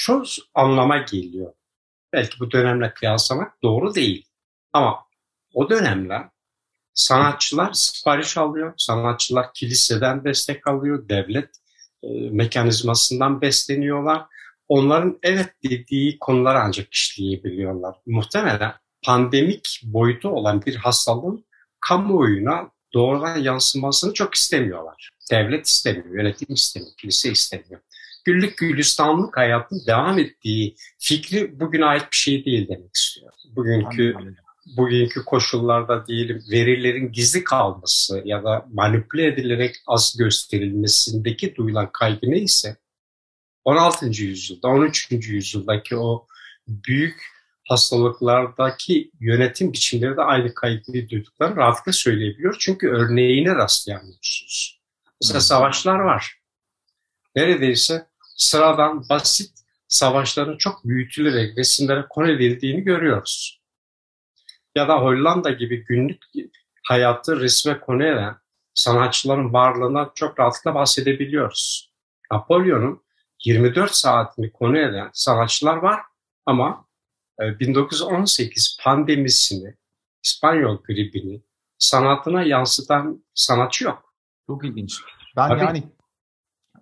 Şu 0.00 0.22
anlama 0.54 0.98
geliyor. 0.98 1.52
Belki 2.12 2.40
bu 2.40 2.50
dönemle 2.50 2.94
kıyaslamak 2.94 3.62
doğru 3.62 3.94
değil. 3.94 4.26
Ama 4.72 5.04
o 5.54 5.70
dönemler 5.70 6.28
sanatçılar 6.94 7.72
sipariş 7.72 8.36
alıyor. 8.36 8.74
Sanatçılar 8.76 9.52
kiliseden 9.54 10.24
destek 10.24 10.68
alıyor. 10.68 11.08
Devlet 11.08 11.50
e, 12.02 12.08
mekanizmasından 12.30 13.40
besleniyorlar. 13.40 14.26
Onların 14.68 15.18
evet 15.22 15.54
dediği 15.64 16.18
konuları 16.18 16.58
ancak 16.58 16.94
işleyebiliyorlar. 16.94 17.96
Muhtemelen 18.06 18.74
pandemik 19.02 19.80
boyutu 19.84 20.28
olan 20.28 20.62
bir 20.66 20.76
hastalığın 20.76 21.44
kamuoyuna 21.80 22.70
doğrudan 22.94 23.36
yansımasını 23.36 24.14
çok 24.14 24.34
istemiyorlar. 24.34 25.10
Devlet 25.30 25.66
istemiyor, 25.66 26.14
yönetim 26.14 26.54
istemiyor, 26.54 26.92
kilise 26.96 27.30
istemiyor. 27.30 27.80
Güllük 28.24 28.58
gülistanlık 28.58 29.36
hayatın 29.36 29.82
devam 29.86 30.18
ettiği 30.18 30.76
fikri 30.98 31.60
bugüne 31.60 31.84
ait 31.84 32.02
bir 32.12 32.16
şey 32.16 32.44
değil 32.44 32.68
demek 32.68 32.96
istiyor. 32.96 33.32
Bugünkü 33.56 34.14
bugünkü 34.76 35.24
koşullarda 35.24 36.06
diyelim 36.06 36.42
verilerin 36.52 37.12
gizli 37.12 37.44
kalması 37.44 38.22
ya 38.24 38.44
da 38.44 38.66
manipüle 38.72 39.26
edilerek 39.26 39.76
az 39.86 40.16
gösterilmesindeki 40.18 41.56
duyulan 41.56 41.90
kaygı 41.92 42.30
neyse 42.30 42.76
16. 43.64 44.06
yüzyılda, 44.06 44.68
13. 44.68 45.08
yüzyıldaki 45.10 45.96
o 45.96 46.26
büyük 46.68 47.22
hastalıklardaki 47.68 49.10
yönetim 49.20 49.72
biçimleri 49.72 50.16
de 50.16 50.22
aynı 50.22 50.54
kaygıyı 50.54 51.08
duyduklarını 51.08 51.56
rahatlıkla 51.56 51.92
söyleyebiliyor. 51.92 52.56
Çünkü 52.58 52.88
örneğine 52.88 53.54
rastlayamıyorsunuz. 53.54 54.80
Mesela 55.22 55.40
savaşlar 55.40 55.98
var. 55.98 56.37
Neredeyse 57.38 58.06
sıradan 58.36 59.08
basit 59.08 59.50
savaşların 59.88 60.56
çok 60.58 60.84
büyütülerek 60.84 61.58
resimlere 61.58 62.06
konu 62.10 62.30
edildiğini 62.30 62.80
görüyoruz. 62.80 63.60
Ya 64.74 64.88
da 64.88 64.98
Hollanda 64.98 65.50
gibi 65.50 65.84
günlük 65.84 66.22
hayatı 66.86 67.40
resme 67.40 67.80
konu 67.80 68.04
eden 68.04 68.36
sanatçıların 68.74 69.52
varlığına 69.52 70.10
çok 70.14 70.40
rahatlıkla 70.40 70.74
bahsedebiliyoruz. 70.74 71.92
Napolyon'un 72.32 73.02
24 73.44 73.94
saatini 73.94 74.52
konu 74.52 74.78
eden 74.78 75.10
sanatçılar 75.12 75.76
var 75.76 76.00
ama 76.46 76.86
1918 77.40 78.76
e, 78.80 78.82
pandemisini, 78.82 79.74
İspanyol 80.24 80.82
gribini 80.82 81.42
sanatına 81.78 82.42
yansıtan 82.42 83.24
sanatçı 83.34 83.84
yok. 83.84 84.14
Çok 84.46 84.64
ilginç. 84.64 85.00
Ben 85.36 85.48
tabii, 85.48 85.60
yani 85.60 85.97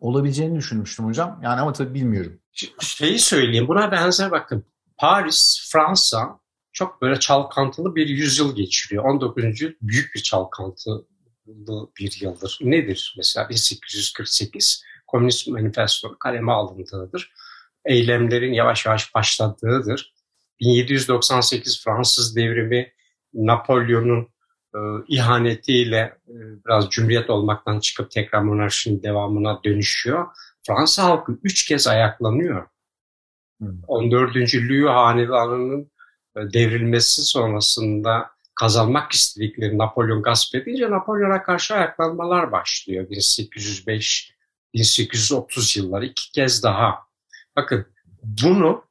olabileceğini 0.00 0.58
düşünmüştüm 0.58 1.06
hocam. 1.06 1.40
Yani 1.42 1.60
ama 1.60 1.72
tabii 1.72 1.94
bilmiyorum. 1.94 2.40
Şeyi 2.80 3.18
söyleyeyim. 3.18 3.68
Buna 3.68 3.92
benzer 3.92 4.30
bakın. 4.30 4.64
Paris, 4.98 5.70
Fransa 5.72 6.40
çok 6.72 7.02
böyle 7.02 7.20
çalkantılı 7.20 7.94
bir 7.94 8.08
yüzyıl 8.08 8.56
geçiriyor. 8.56 9.04
19. 9.04 9.44
yüzyıl 9.44 9.72
büyük 9.82 10.14
bir 10.14 10.22
çalkantılı 10.22 11.06
bir 11.98 12.20
yıldır. 12.20 12.58
Nedir? 12.62 13.14
Mesela 13.16 13.48
1848 13.48 14.84
Komünist 15.06 15.48
Manifesto 15.48 16.18
kaleme 16.18 16.52
alındığıdır. 16.52 17.32
Eylemlerin 17.84 18.52
yavaş 18.52 18.86
yavaş 18.86 19.14
başladığıdır. 19.14 20.14
1798 20.60 21.84
Fransız 21.84 22.36
devrimi 22.36 22.92
Napolyon'un 23.34 24.28
e, 24.74 24.78
ihanetiyle 25.08 26.18
e, 26.28 26.34
biraz 26.66 26.90
cumhuriyet 26.90 27.30
olmaktan 27.30 27.80
çıkıp 27.80 28.10
tekrar 28.10 28.42
monarşinin 28.42 29.02
devamına 29.02 29.60
dönüşüyor. 29.64 30.26
Fransa 30.66 31.02
halkı 31.02 31.38
üç 31.42 31.66
kez 31.66 31.86
ayaklanıyor. 31.86 32.66
Hmm. 33.60 33.82
14. 33.86 34.36
Louis 34.36 34.88
Hanedanı'nın 34.88 35.90
e, 36.36 36.40
devrilmesi 36.52 37.22
sonrasında 37.22 38.30
kazanmak 38.54 39.12
istedikleri 39.12 39.78
Napolyon 39.78 40.22
gasp 40.22 40.54
edince 40.54 40.90
Napolyon'a 40.90 41.42
karşı 41.42 41.74
ayaklanmalar 41.74 42.52
başlıyor 42.52 43.10
1805 43.10 44.36
1830 44.74 45.76
yılları 45.76 46.06
iki 46.06 46.32
kez 46.32 46.62
daha. 46.62 46.98
Bakın 47.56 47.86
bunu 48.22 48.84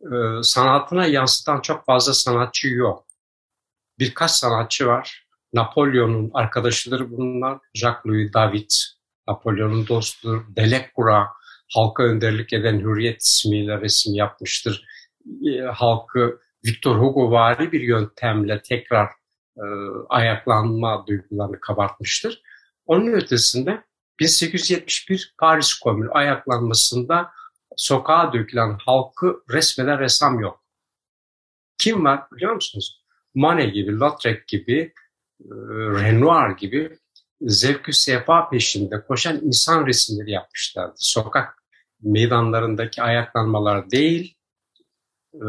e, 0.00 0.42
sanatına 0.42 1.06
yansıtan 1.06 1.60
çok 1.60 1.84
fazla 1.84 2.14
sanatçı 2.14 2.68
yok. 2.68 3.05
Birkaç 3.98 4.30
sanatçı 4.30 4.86
var. 4.86 5.26
Napolyon'un 5.52 6.30
arkadaşıdır 6.34 7.10
bunlar. 7.10 7.58
Jacques-Louis 7.74 8.32
David, 8.32 8.70
Napolyon'un 9.28 9.88
dostudur. 9.88 10.44
Delacroix, 10.48 11.26
halka 11.74 12.02
önderlik 12.02 12.52
eden 12.52 12.80
Hürriyet 12.80 13.22
ismiyle 13.22 13.80
resim 13.80 14.14
yapmıştır. 14.14 14.84
E, 15.46 15.60
halkı 15.60 16.40
Victor 16.66 16.96
Hugo 16.96 17.30
vari 17.30 17.72
bir 17.72 17.80
yöntemle 17.80 18.62
tekrar 18.62 19.06
e, 19.56 19.64
ayaklanma 20.08 21.06
duygularını 21.06 21.60
kabartmıştır. 21.60 22.42
Onun 22.86 23.12
ötesinde 23.12 23.84
1871 24.20 25.34
Paris 25.38 25.74
Komünü 25.74 26.10
ayaklanmasında 26.10 27.30
sokağa 27.76 28.32
dökülen 28.32 28.78
halkı 28.84 29.42
resmeden 29.50 30.00
ressam 30.00 30.40
yok. 30.40 30.64
Kim 31.78 32.04
var 32.04 32.22
biliyor 32.32 32.54
musunuz? 32.54 33.05
Manet 33.36 33.74
gibi, 33.74 33.98
Lautrec 33.98 34.40
gibi, 34.46 34.92
e, 35.40 35.54
Renoir 36.02 36.56
gibi 36.56 36.98
zevkü 37.40 37.92
sefa 37.92 38.50
peşinde 38.50 39.04
koşan 39.08 39.40
insan 39.42 39.86
resimleri 39.86 40.30
yapmışlardı. 40.30 40.94
Sokak 40.96 41.62
meydanlarındaki 42.02 43.02
ayaklanmalar 43.02 43.90
değil, 43.90 44.36
e, 45.34 45.46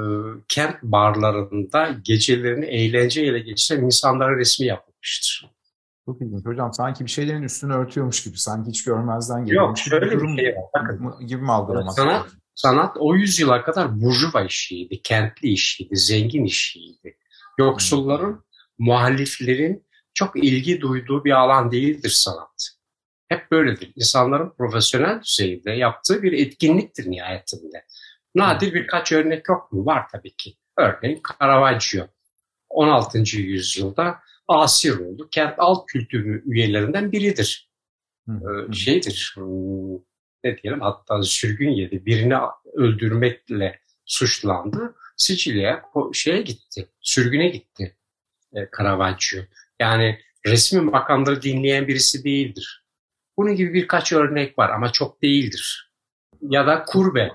kent 0.47 0.83
barlarında 0.83 1.95
gecelerini 2.01 2.65
eğlenceyle 2.65 3.39
geçiren 3.39 3.83
insanların 3.83 4.39
resmi 4.39 4.65
yapılmıştır. 4.65 5.51
Çok 6.05 6.21
ilginç. 6.21 6.45
Hocam 6.45 6.73
sanki 6.73 7.05
bir 7.05 7.09
şeylerin 7.09 7.43
üstünü 7.43 7.73
örtüyormuş 7.73 8.23
gibi. 8.23 8.37
Sanki 8.37 8.69
hiç 8.69 8.83
görmezden 8.83 9.45
geliyor. 9.45 9.67
Yok 9.67 9.77
şöyle 9.77 10.21
bir 10.21 10.37
şey 10.37 10.55
var. 10.55 10.63
Bakın, 10.75 11.27
gibi 11.27 11.41
mi 11.41 11.51
algılamak? 11.51 11.93
Sanat, 11.93 12.27
sanat 12.55 12.97
o 12.99 13.15
yüzyıla 13.15 13.63
kadar 13.63 14.01
burjuva 14.01 14.41
işiydi, 14.43 15.01
kentli 15.01 15.49
işiydi, 15.49 15.95
zengin 15.95 16.45
işiydi. 16.45 17.17
Yoksulların, 17.57 18.43
muhaliflerin 18.77 19.87
çok 20.13 20.43
ilgi 20.43 20.81
duyduğu 20.81 21.25
bir 21.25 21.31
alan 21.31 21.71
değildir 21.71 22.09
sanat. 22.09 22.69
Hep 23.29 23.51
böyledir. 23.51 23.91
İnsanların 23.95 24.53
profesyonel 24.57 25.21
düzeyde 25.21 25.71
yaptığı 25.71 26.23
bir 26.23 26.33
etkinliktir 26.33 27.11
nihayetinde. 27.11 27.85
Nadir 28.35 28.73
birkaç 28.73 29.11
örnek 29.11 29.49
yok 29.49 29.71
mu? 29.71 29.85
Var 29.85 30.03
tabii 30.11 30.35
ki. 30.35 30.53
Örneğin 30.77 31.21
Caravaggio. 31.39 32.07
16. 32.69 33.19
yüzyılda 33.37 34.19
asir 34.47 34.99
oldu. 34.99 35.27
Kent 35.31 35.53
alt 35.57 35.85
kültürü 35.85 36.43
üyelerinden 36.45 37.11
biridir. 37.11 37.71
Ee, 38.29 38.73
şeydir, 38.73 39.33
hmm, 39.35 39.93
ne 40.43 40.57
diyelim 40.57 40.81
hatta 40.81 41.23
sürgün 41.23 41.69
yedi. 41.69 42.05
Birini 42.05 42.35
öldürmekle 42.73 43.79
suçlandı. 44.05 44.95
Sicilya'ya 45.17 45.83
şeye 46.13 46.41
gitti, 46.41 46.89
sürgüne 47.01 47.47
gitti 47.47 47.97
e, 48.55 48.59
Caravaggio. 48.77 49.41
Yani 49.79 50.19
resmi 50.45 50.81
makamları 50.81 51.41
dinleyen 51.41 51.87
birisi 51.87 52.23
değildir. 52.23 52.85
Bunun 53.37 53.55
gibi 53.55 53.73
birkaç 53.73 54.13
örnek 54.13 54.59
var 54.59 54.69
ama 54.69 54.91
çok 54.91 55.21
değildir. 55.21 55.91
Ya 56.41 56.67
da 56.67 56.83
Kurbe. 56.83 57.31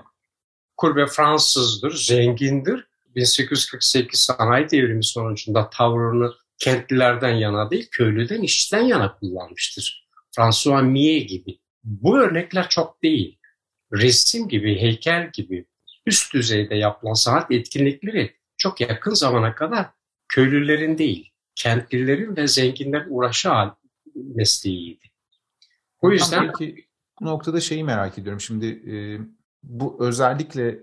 Kurbe 0.77 1.07
Fransızdır, 1.07 1.95
zengindir. 1.95 2.87
1848 3.15 4.19
sanayi 4.19 4.69
devrimi 4.69 5.03
sonucunda 5.03 5.69
tavrını 5.69 6.31
kentlilerden 6.57 7.35
yana 7.35 7.71
değil, 7.71 7.87
köylüden, 7.91 8.41
işçiden 8.41 8.83
yana 8.83 9.15
kullanmıştır. 9.15 10.07
François 10.35 10.83
Millet 10.83 11.29
gibi. 11.29 11.59
Bu 11.83 12.17
örnekler 12.17 12.69
çok 12.69 13.03
değil. 13.03 13.39
Resim 13.93 14.47
gibi, 14.47 14.81
heykel 14.81 15.29
gibi 15.33 15.65
üst 16.05 16.33
düzeyde 16.33 16.75
yapılan 16.75 17.13
sanat 17.13 17.51
etkinlikleri 17.51 18.35
çok 18.57 18.81
yakın 18.81 19.13
zamana 19.13 19.55
kadar 19.55 19.89
köylülerin 20.27 20.97
değil, 20.97 21.31
kentlilerin 21.55 22.35
ve 22.35 22.47
zenginlerin 22.47 23.07
uğraşı 23.09 23.49
mesleğiydi. 24.15 25.05
O 26.01 26.11
yüzden... 26.11 26.51
Peki, 26.57 26.87
bu 27.21 27.25
noktada 27.25 27.59
şeyi 27.59 27.83
merak 27.83 28.17
ediyorum. 28.17 28.41
Şimdi 28.41 28.65
e, 28.65 28.95
bu 29.63 29.97
özellikle 29.99 30.79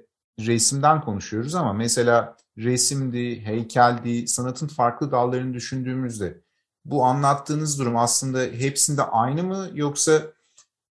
resimden 0.47 1.01
konuşuyoruz 1.01 1.55
ama 1.55 1.73
mesela 1.73 2.37
resimdi, 2.59 3.41
heykeldi, 3.41 4.29
sanatın 4.29 4.67
farklı 4.67 5.11
dallarını 5.11 5.55
düşündüğümüzde 5.55 6.41
bu 6.85 7.05
anlattığınız 7.05 7.79
durum 7.79 7.97
aslında 7.97 8.41
hepsinde 8.43 9.03
aynı 9.03 9.43
mı 9.43 9.71
yoksa 9.75 10.23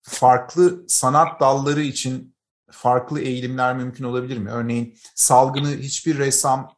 farklı 0.02 0.84
sanat 0.88 1.40
dalları 1.40 1.82
için 1.82 2.36
farklı 2.72 3.22
eğilimler 3.22 3.76
mümkün 3.76 4.04
olabilir 4.04 4.38
mi? 4.38 4.50
Örneğin 4.52 4.98
salgını 5.16 5.70
hiçbir 5.70 6.18
ressam 6.18 6.74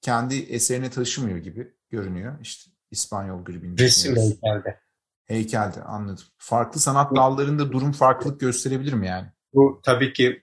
kendi 0.00 0.34
eserine 0.34 0.90
taşımıyor 0.90 1.38
gibi 1.38 1.72
görünüyor. 1.90 2.40
İşte 2.40 2.70
İspanyol 2.90 3.44
gribinde. 3.44 3.82
Resim 3.82 4.16
heykelde. 4.16 4.80
Heykelde 5.24 5.82
anladım. 5.82 6.24
Farklı 6.38 6.80
sanat 6.80 7.16
dallarında 7.16 7.72
durum 7.72 7.92
farklılık 7.92 8.40
gösterebilir 8.40 8.92
mi 8.92 9.06
yani? 9.06 9.26
Bu 9.54 9.80
tabii 9.84 10.12
ki 10.12 10.42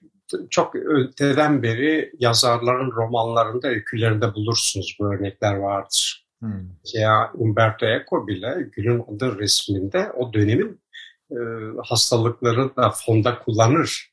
çok 0.50 0.74
öteden 0.76 1.62
beri 1.62 2.12
yazarların 2.18 2.90
romanlarında, 2.90 3.68
öykülerinde 3.68 4.34
bulursunuz 4.34 4.96
bu 5.00 5.14
örnekler 5.14 5.54
vardır. 5.54 6.26
Hmm. 6.40 6.68
Ya 6.94 7.30
Umberto 7.34 7.86
Eco 7.86 8.26
bile 8.26 8.68
Gül'ün 8.72 9.04
adı 9.16 9.38
resminde 9.38 10.12
o 10.12 10.32
dönemin 10.32 10.80
e, 11.30 11.38
hastalıkları 11.84 12.76
da 12.76 12.90
fonda 12.90 13.38
kullanır. 13.38 14.09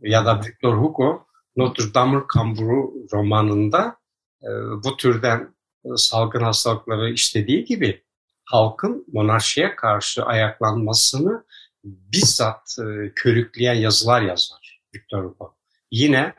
Ya 0.00 0.26
da 0.26 0.40
Victor 0.40 0.76
Hugo 0.76 1.26
Notre 1.56 1.94
Dame 1.94 2.22
Kamburu 2.28 2.92
romanında 3.12 3.96
e, 4.42 4.48
bu 4.84 4.96
türden 4.96 5.54
e, 5.84 5.88
salgın 5.96 6.40
hastalıkları 6.40 7.10
işlediği 7.10 7.64
gibi 7.64 8.04
halkın 8.44 9.04
monarşiye 9.12 9.76
karşı 9.76 10.24
ayaklanmasını 10.24 11.44
bizzat 11.84 12.76
e, 12.78 13.12
körükleyen 13.14 13.74
yazılar 13.74 14.22
yazar 14.22 14.82
Victor 14.94 15.24
Hugo. 15.24 15.54
Yine 15.90 16.34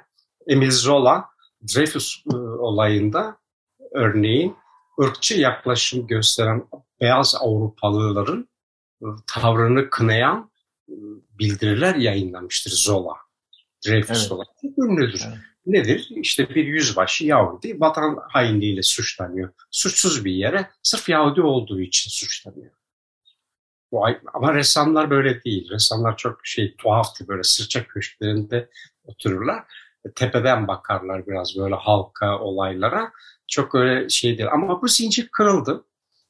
Emil 0.47 0.71
Zola 0.71 1.25
Dreyfus 1.75 2.23
e, 2.33 2.35
olayında 2.37 3.37
örneğin 3.91 4.55
ırkçı 5.01 5.39
yaklaşım 5.39 6.07
gösteren 6.07 6.67
beyaz 7.01 7.35
Avrupalıların 7.39 8.49
tavrını 9.27 9.89
kınayan 9.89 10.51
bildiriler 11.39 11.95
yayınlamıştır 11.95 12.71
Zola. 12.71 13.13
Dreyfus 13.87 14.21
evet. 14.21 14.31
olayı 14.31 14.73
ünlüdür. 14.77 15.23
Evet. 15.27 15.37
Nedir? 15.65 16.07
İşte 16.15 16.49
bir 16.49 16.65
yüzbaşı 16.65 17.25
Yahudi 17.25 17.79
vatan 17.79 18.19
hainliğiyle 18.29 18.81
suçlanıyor. 18.81 19.49
Suçsuz 19.71 20.25
bir 20.25 20.31
yere 20.31 20.69
sırf 20.83 21.09
Yahudi 21.09 21.41
olduğu 21.41 21.81
için 21.81 22.09
suçlanıyor. 22.09 22.71
Bu, 23.91 24.05
ama 24.33 24.53
ressamlar 24.53 25.09
böyle 25.09 25.43
değil. 25.43 25.69
Ressamlar 25.69 26.17
çok 26.17 26.47
şey 26.47 26.75
tuhaftı 26.75 27.27
böyle 27.27 27.43
sırça 27.43 27.87
köşklerinde 27.87 28.69
otururlar. 29.03 29.63
Tepeden 30.15 30.67
bakarlar 30.67 31.27
biraz 31.27 31.57
böyle 31.57 31.75
halka 31.75 32.39
olaylara. 32.39 33.11
Çok 33.47 33.75
öyle 33.75 34.09
şeydir. 34.09 34.45
Ama 34.45 34.81
bu 34.81 34.87
zincir 34.87 35.27
kırıldı. 35.27 35.85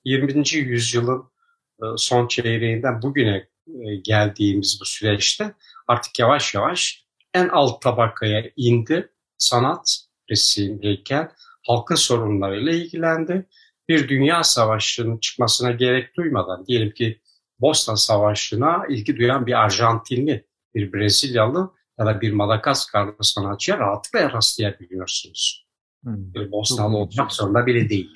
20. 0.05 0.49
yüzyılın 0.53 1.31
e, 1.79 1.85
son 1.97 2.27
çeyreğinden 2.27 3.01
bugüne 3.01 3.47
e, 3.67 3.95
geldiğimiz 3.95 4.77
bu 4.81 4.85
süreçte 4.85 5.53
artık 5.87 6.19
yavaş 6.19 6.53
yavaş 6.55 7.05
en 7.33 7.49
alt 7.49 7.81
tabakaya 7.81 8.51
indi. 8.55 9.09
Sanat, 9.37 9.97
resim, 10.29 10.83
heykel, 10.83 11.31
halkın 11.67 11.95
sorunlarıyla 11.95 12.71
ilgilendi. 12.71 13.47
Bir 13.89 14.09
dünya 14.09 14.43
savaşının 14.43 15.17
çıkmasına 15.17 15.71
gerek 15.71 16.17
duymadan 16.17 16.65
diyelim 16.67 16.91
ki 16.91 17.21
Bosna 17.59 17.95
Savaşı'na 17.95 18.85
ilgi 18.89 19.17
duyan 19.17 19.45
bir 19.45 19.63
Arjantinli, 19.63 20.45
bir 20.75 20.93
Brezilyalı 20.93 21.71
ya 21.99 22.05
da 22.05 22.21
bir 22.21 22.31
Madagaskarlı 22.31 23.15
sanatçıya 23.21 23.77
rahatlıkla 23.77 24.31
rastlayabiliyorsunuz. 24.33 25.67
Hmm. 26.03 26.33
Bir 26.33 26.51
Bosnalı 26.51 26.97
olmak 26.97 27.31
zorunda 27.31 27.65
bile 27.65 27.89
değil. 27.89 28.11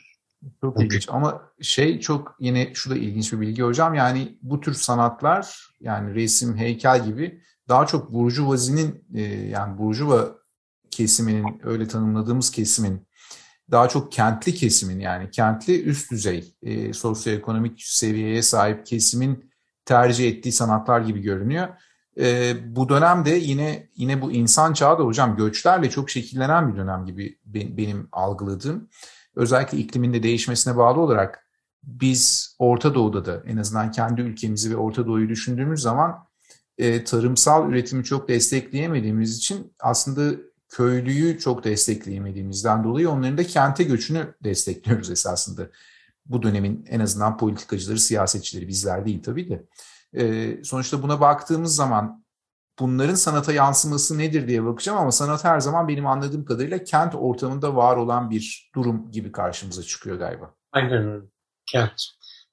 Çok 0.62 0.75
Bugün. 0.75 0.86
ilginç 0.86 1.10
ama 1.10 1.54
şey 1.62 1.99
çok 1.99 2.36
yine 2.39 2.73
şu 2.73 2.89
da 2.89 2.95
ilginç 2.95 3.34
bir 3.34 3.39
bilgi 3.39 3.63
hocam 3.63 3.93
yani 3.93 4.38
bu 4.41 4.62
tür 4.62 4.73
sanatlar 4.73 5.67
yani 5.80 6.15
resim, 6.15 6.58
heykel 6.58 7.06
gibi 7.06 7.41
daha 7.69 7.86
çok 7.86 8.13
burjuvazinin 8.13 9.06
e, 9.13 9.21
yani 9.23 9.78
burjuva 9.78 10.36
kesiminin 10.91 11.62
öyle 11.63 11.88
tanımladığımız 11.88 12.51
kesimin 12.51 13.08
daha 13.71 13.89
çok 13.89 14.12
kentli 14.12 14.54
kesimin 14.54 14.99
yani 14.99 15.32
kentli 15.32 15.84
üst 15.84 16.12
düzey 16.12 16.56
e, 16.62 16.93
sosyoekonomik 16.93 17.82
seviyeye 17.82 18.41
sahip 18.41 18.86
kesimin 18.86 19.51
tercih 19.86 20.30
ettiği 20.30 20.51
sanatlar 20.51 21.01
gibi 21.01 21.21
görünüyor. 21.21 21.67
E, 22.19 22.56
bu 22.75 22.89
dönemde 22.89 23.30
yine 23.30 23.89
yine 23.95 24.21
bu 24.21 24.32
insan 24.32 24.73
çağı 24.73 24.99
da 24.99 25.04
hocam 25.04 25.38
göçlerle 25.38 25.89
çok 25.89 26.10
şekillenen 26.10 26.73
bir 26.73 26.78
dönem 26.78 27.06
gibi 27.06 27.39
benim 27.45 28.10
algıladığım. 28.12 28.89
Özellikle 29.36 29.78
iklimin 29.78 30.13
de 30.13 30.23
değişmesine 30.23 30.78
bağlı 30.78 30.99
olarak 30.99 31.49
biz 31.84 32.56
Orta 32.60 32.95
Doğu'da 32.95 33.25
da 33.25 33.43
en 33.45 33.58
azından 33.58 33.91
kendi 33.91 34.21
ülkemizi 34.21 34.71
ve 34.71 34.78
Orta 34.78 35.08
Doğu'yu 35.08 35.30
düşündüğümüz 35.30 35.82
zaman 35.82 36.28
e, 36.77 37.03
tarımsal 37.03 37.69
üretimi 37.69 38.03
çok 38.03 38.29
destekleyemediğimiz 38.29 39.38
için 39.38 39.73
aslında 39.79 40.41
köylüyü 40.69 41.39
çok 41.39 41.63
destekleyemediğimizden 41.63 42.83
dolayı 42.83 43.09
onların 43.09 43.38
da 43.38 43.43
kente 43.43 43.83
göçünü 43.83 44.35
destekliyoruz 44.43 45.09
esasında. 45.09 45.69
Bu 46.25 46.43
dönemin 46.43 46.85
en 46.89 46.99
azından 46.99 47.38
politikacıları, 47.38 47.99
siyasetçileri 47.99 48.67
bizler 48.67 49.05
değil 49.05 49.23
tabii 49.23 49.49
de. 49.49 49.65
Ee, 50.17 50.63
sonuçta 50.63 51.03
buna 51.03 51.21
baktığımız 51.21 51.75
zaman 51.75 52.25
bunların 52.79 53.15
sanata 53.15 53.53
yansıması 53.53 54.17
nedir 54.17 54.47
diye 54.47 54.65
bakacağım 54.65 54.99
ama 54.99 55.11
sanat 55.11 55.43
her 55.43 55.59
zaman 55.59 55.88
benim 55.88 56.07
anladığım 56.07 56.45
kadarıyla 56.45 56.83
kent 56.83 57.15
ortamında 57.15 57.75
var 57.75 57.97
olan 57.97 58.29
bir 58.29 58.71
durum 58.75 59.11
gibi 59.11 59.31
karşımıza 59.31 59.83
çıkıyor 59.83 60.19
galiba. 60.19 60.55
Aynen 60.71 61.07
öyle. 61.07 61.25
Kent. 61.65 62.01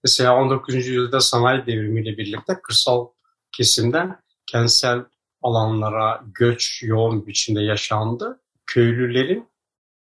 Mesela 0.04 0.37
19. 0.37 0.74
yüzyılda 0.74 1.20
sanayi 1.20 1.66
devrimiyle 1.66 2.16
birlikte 2.16 2.61
kırsal 2.62 3.08
kesimden 3.56 4.20
kentsel 4.46 5.04
alanlara 5.42 6.22
göç 6.34 6.82
yoğun 6.82 7.26
biçimde 7.26 7.60
yaşandı. 7.60 8.40
Köylülerin 8.66 9.48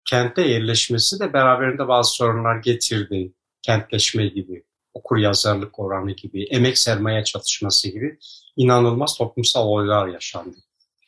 kente 0.04 0.42
yerleşmesi 0.42 1.20
de 1.20 1.32
beraberinde 1.32 1.88
bazı 1.88 2.12
sorunlar 2.12 2.56
getirdi. 2.56 3.32
Kentleşme 3.62 4.26
gibi, 4.26 4.64
okur 4.94 5.16
yazarlık 5.16 5.78
oranı 5.78 6.12
gibi, 6.12 6.44
emek 6.44 6.78
sermaye 6.78 7.24
çatışması 7.24 7.88
gibi 7.88 8.18
inanılmaz 8.56 9.18
toplumsal 9.18 9.66
olaylar 9.66 10.08
yaşandı. 10.08 10.56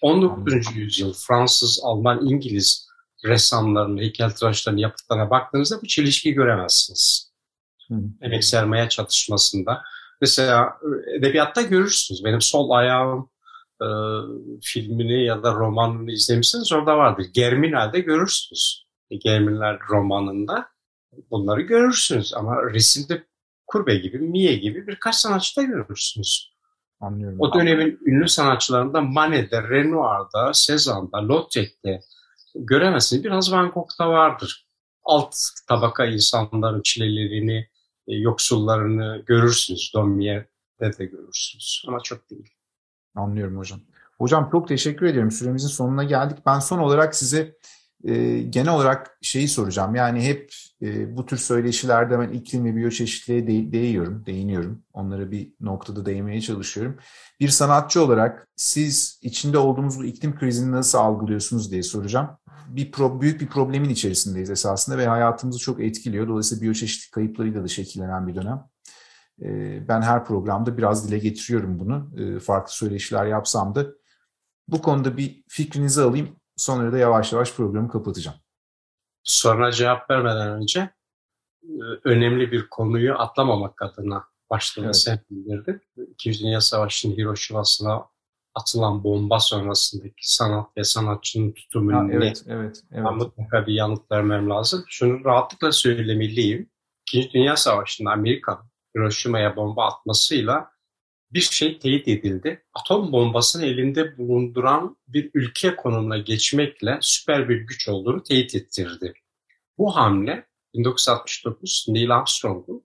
19. 0.00 0.76
yüzyıl 0.76 1.12
Fransız, 1.12 1.80
Alman, 1.82 2.26
İngiliz 2.26 2.88
ressamların, 3.24 3.98
heykeltıraşların 3.98 4.78
yapıtlarına 4.78 5.30
baktığınızda 5.30 5.82
bu 5.82 5.86
çelişki 5.86 6.32
göremezsiniz. 6.32 7.32
Hı. 7.88 7.94
Emek 8.20 8.44
sermaye 8.44 8.88
çatışmasında. 8.88 9.82
Mesela 10.20 10.78
edebiyatta 11.18 11.62
görürsünüz. 11.62 12.24
Benim 12.24 12.40
sol 12.40 12.70
ayağım 12.70 13.30
e, 13.82 13.88
filmini 14.62 15.24
ya 15.24 15.42
da 15.42 15.54
romanını 15.54 16.12
izlemişsiniz 16.12 16.72
orada 16.72 16.96
vardır. 16.96 17.26
Germinal'de 17.34 18.00
görürsünüz. 18.00 18.84
E, 19.10 19.16
Germinal 19.16 19.78
romanında 19.90 20.68
bunları 21.30 21.60
görürsünüz 21.60 22.34
ama 22.34 22.72
resimde 22.72 23.24
Kurbe 23.66 23.94
gibi, 23.94 24.18
Mie 24.18 24.56
gibi 24.56 24.86
birkaç 24.86 25.14
sanatçıda 25.14 25.62
görürsünüz. 25.62 26.50
Anlıyorum. 27.00 27.36
O 27.40 27.54
dönemin 27.54 27.98
ünlü 28.06 28.28
sanatçılarında 28.28 29.00
Manet'te, 29.00 29.62
Renoir'da, 29.62 30.50
Cézanne'da, 30.50 31.28
Lautrec'te 31.28 32.00
göremezsiniz. 32.54 33.24
Biraz 33.24 33.52
Van 33.52 33.70
Gogh'ta 33.70 34.08
vardır. 34.08 34.66
Alt 35.04 35.34
tabaka 35.68 36.06
insanların 36.06 36.82
çilelerini, 36.82 37.56
e, 37.58 37.68
yoksullarını 38.18 39.22
görürsünüz. 39.26 39.92
Domier'de 39.94 40.98
de 40.98 41.04
görürsünüz 41.04 41.84
ama 41.88 42.00
çok 42.00 42.30
değil. 42.30 42.50
Anlıyorum 43.14 43.58
hocam. 43.58 43.80
Hocam 44.18 44.48
çok 44.52 44.68
teşekkür 44.68 45.06
ediyorum. 45.06 45.30
Süremizin 45.30 45.68
sonuna 45.68 46.04
geldik. 46.04 46.38
Ben 46.46 46.58
son 46.58 46.78
olarak 46.78 47.14
size 47.14 47.56
e, 48.04 48.42
genel 48.42 48.72
olarak 48.72 49.18
şeyi 49.22 49.48
soracağım. 49.48 49.94
Yani 49.94 50.22
hep 50.22 50.52
e, 50.82 51.16
bu 51.16 51.26
tür 51.26 51.36
söyleşilerde 51.36 52.18
ben 52.18 52.28
iklim 52.28 52.64
ve 52.64 52.76
biyoçeşitliğe 52.76 53.46
de, 53.46 53.72
değiyorum, 53.72 54.26
değiniyorum. 54.26 54.82
Onlara 54.92 55.30
bir 55.30 55.52
noktada 55.60 56.06
değinmeye 56.06 56.40
çalışıyorum. 56.40 56.98
Bir 57.40 57.48
sanatçı 57.48 58.04
olarak 58.04 58.48
siz 58.56 59.20
içinde 59.22 59.58
olduğumuz 59.58 59.98
bu 59.98 60.04
iklim 60.04 60.38
krizini 60.38 60.72
nasıl 60.72 60.98
algılıyorsunuz 60.98 61.70
diye 61.70 61.82
soracağım. 61.82 62.30
Bir 62.68 62.92
pro, 62.92 63.20
büyük 63.20 63.40
bir 63.40 63.46
problemin 63.46 63.88
içerisindeyiz 63.88 64.50
esasında 64.50 64.98
ve 64.98 65.06
hayatımızı 65.06 65.58
çok 65.58 65.80
etkiliyor. 65.80 66.28
Dolayısıyla 66.28 66.62
biyoçeşitlik 66.62 67.12
kayıplarıyla 67.12 67.64
da 67.64 67.68
şekillenen 67.68 68.26
bir 68.26 68.34
dönem. 68.34 68.64
Ee, 69.42 69.88
ben 69.88 70.02
her 70.02 70.24
programda 70.24 70.78
biraz 70.78 71.08
dile 71.08 71.18
getiriyorum 71.18 71.78
bunu. 71.78 72.10
Ee, 72.16 72.40
farklı 72.40 72.72
söyleşiler 72.72 73.26
yapsam 73.26 73.74
da. 73.74 73.86
Bu 74.68 74.82
konuda 74.82 75.16
bir 75.16 75.44
fikrinizi 75.48 76.02
alayım. 76.02 76.39
Sonra 76.60 76.92
da 76.92 76.98
yavaş 76.98 77.32
yavaş 77.32 77.54
programı 77.54 77.88
kapatacağım. 77.88 78.36
Soruna 79.22 79.72
cevap 79.72 80.10
vermeden 80.10 80.48
önce 80.48 80.90
e, 81.62 81.82
önemli 82.04 82.52
bir 82.52 82.68
konuyu 82.68 83.14
atlamamak 83.14 83.82
adına 83.82 84.24
başlığını 84.50 84.86
evet. 84.86 84.96
sen 84.96 85.20
bildirdin. 85.30 85.80
İkinci 86.10 86.40
Dünya 86.40 86.60
Savaşı'nın 86.60 87.16
Hiroşima'sına 87.16 88.06
atılan 88.54 89.04
bomba 89.04 89.38
sonrasındaki 89.38 90.34
sanat 90.34 90.76
ve 90.76 90.84
sanatçının 90.84 91.52
tutumunu 91.52 92.12
evet, 92.12 92.44
evet, 92.46 92.82
evet. 92.92 93.10
mutlaka 93.12 93.66
bir 93.66 93.74
yanıt 93.74 94.10
vermem 94.10 94.50
lazım. 94.50 94.84
Şunu 94.88 95.24
rahatlıkla 95.24 95.72
söylemeliyim. 95.72 96.70
İkinci 97.02 97.32
Dünya 97.32 97.56
Savaşı'nda 97.56 98.10
Amerika'nın 98.10 98.70
Hiroşima'ya 98.96 99.56
bomba 99.56 99.86
atmasıyla 99.86 100.70
bir 101.32 101.40
şey 101.40 101.78
teyit 101.78 102.08
edildi. 102.08 102.64
Atom 102.74 103.12
bombasını 103.12 103.66
elinde 103.66 104.18
bulunduran 104.18 104.96
bir 105.08 105.30
ülke 105.34 105.76
konumuna 105.76 106.18
geçmekle 106.18 106.98
süper 107.00 107.48
bir 107.48 107.56
güç 107.56 107.88
olduğunu 107.88 108.22
teyit 108.22 108.54
ettirdi. 108.54 109.14
Bu 109.78 109.96
hamle 109.96 110.46
1969 110.74 111.84
Neil 111.88 112.10
Armstrong'un 112.10 112.84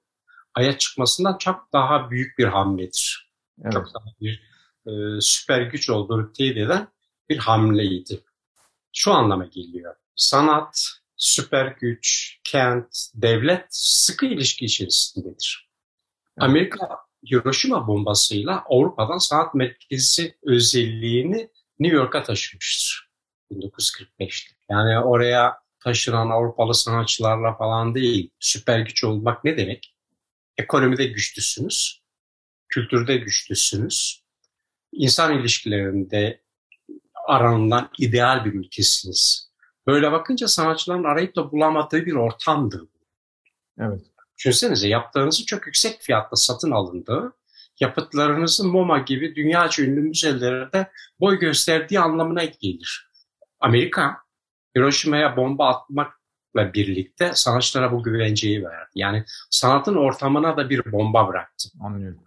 Ay'a 0.54 0.78
çıkmasından 0.78 1.38
çok 1.38 1.74
daha 1.74 2.12
büyük 2.12 2.38
bir 2.38 2.46
hamledir. 2.46 3.32
Evet. 3.64 3.74
Çok 3.74 3.86
daha 3.94 4.06
bir 4.22 4.44
e, 4.88 4.92
süper 5.22 5.62
güç 5.62 5.90
olduğunu 5.90 6.34
teyit 6.34 6.58
eden 6.58 6.88
bir 7.30 7.38
hamleydi. 7.38 8.24
Şu 8.94 9.14
anlama 9.14 9.46
geliyor. 9.46 9.96
Sanat, 10.16 10.90
süper 11.16 11.76
güç, 11.80 12.40
kent, 12.44 12.88
devlet 13.14 13.66
sıkı 13.70 14.26
ilişki 14.26 14.66
içerisindedir. 14.66 15.70
Amerika 16.38 17.05
Hiroşima 17.32 17.88
bombasıyla 17.88 18.64
Avrupa'dan 18.70 19.18
sanat 19.18 19.56
merkezi 19.56 20.38
özelliğini 20.44 21.50
New 21.80 21.98
York'a 21.98 22.24
taşımıştır 22.24 23.10
1945'te. 23.52 24.56
Yani 24.70 25.00
oraya 25.00 25.58
taşınan 25.80 26.30
Avrupalı 26.30 26.74
sanatçılarla 26.74 27.58
falan 27.58 27.96
değil. 27.96 28.32
Süper 28.40 28.80
güç 28.80 29.04
olmak 29.04 29.44
ne 29.44 29.58
demek? 29.58 29.96
Ekonomide 30.58 31.06
güçlüsünüz, 31.06 32.04
kültürde 32.70 33.18
güçlüsünüz, 33.18 34.24
insan 34.92 35.40
ilişkilerinde 35.40 36.42
aranılan 37.28 37.90
ideal 38.00 38.46
bir 38.46 38.54
ülkesiniz. 38.54 39.52
Böyle 39.88 40.12
bakınca 40.12 40.48
sanatçıların 40.48 41.04
arayıp 41.04 41.36
da 41.36 41.52
bulamadığı 41.52 42.06
bir 42.06 42.14
ortamdı. 42.14 42.88
Evet. 43.80 44.02
Düşünsenize 44.38 44.88
yaptığınızı 44.88 45.46
çok 45.46 45.66
yüksek 45.66 46.02
fiyatla 46.02 46.38
satın 46.38 46.72
alındı. 46.72 47.34
Yapıtlarınızın 47.80 48.72
MoMA 48.72 49.00
gibi 49.00 49.36
dünya 49.36 49.70
ünlü 49.80 50.02
müzelerde 50.02 50.92
boy 51.20 51.40
gösterdiği 51.40 52.00
anlamına 52.00 52.44
gelir. 52.44 53.10
Amerika 53.60 54.18
Hiroşima'ya 54.78 55.38
bomba 55.38 55.68
atmakla 55.68 56.74
birlikte 56.74 57.32
sanatçılara 57.34 57.92
bu 57.92 58.04
güvenceyi 58.04 58.64
verdi. 58.64 58.92
Yani 58.96 59.24
sanatın 59.50 59.96
ortamına 59.96 60.58
da 60.58 60.70
bir 60.70 60.92
bomba 60.92 61.28
bıraktı. 61.28 61.70
Anlıyorum. 61.82 62.24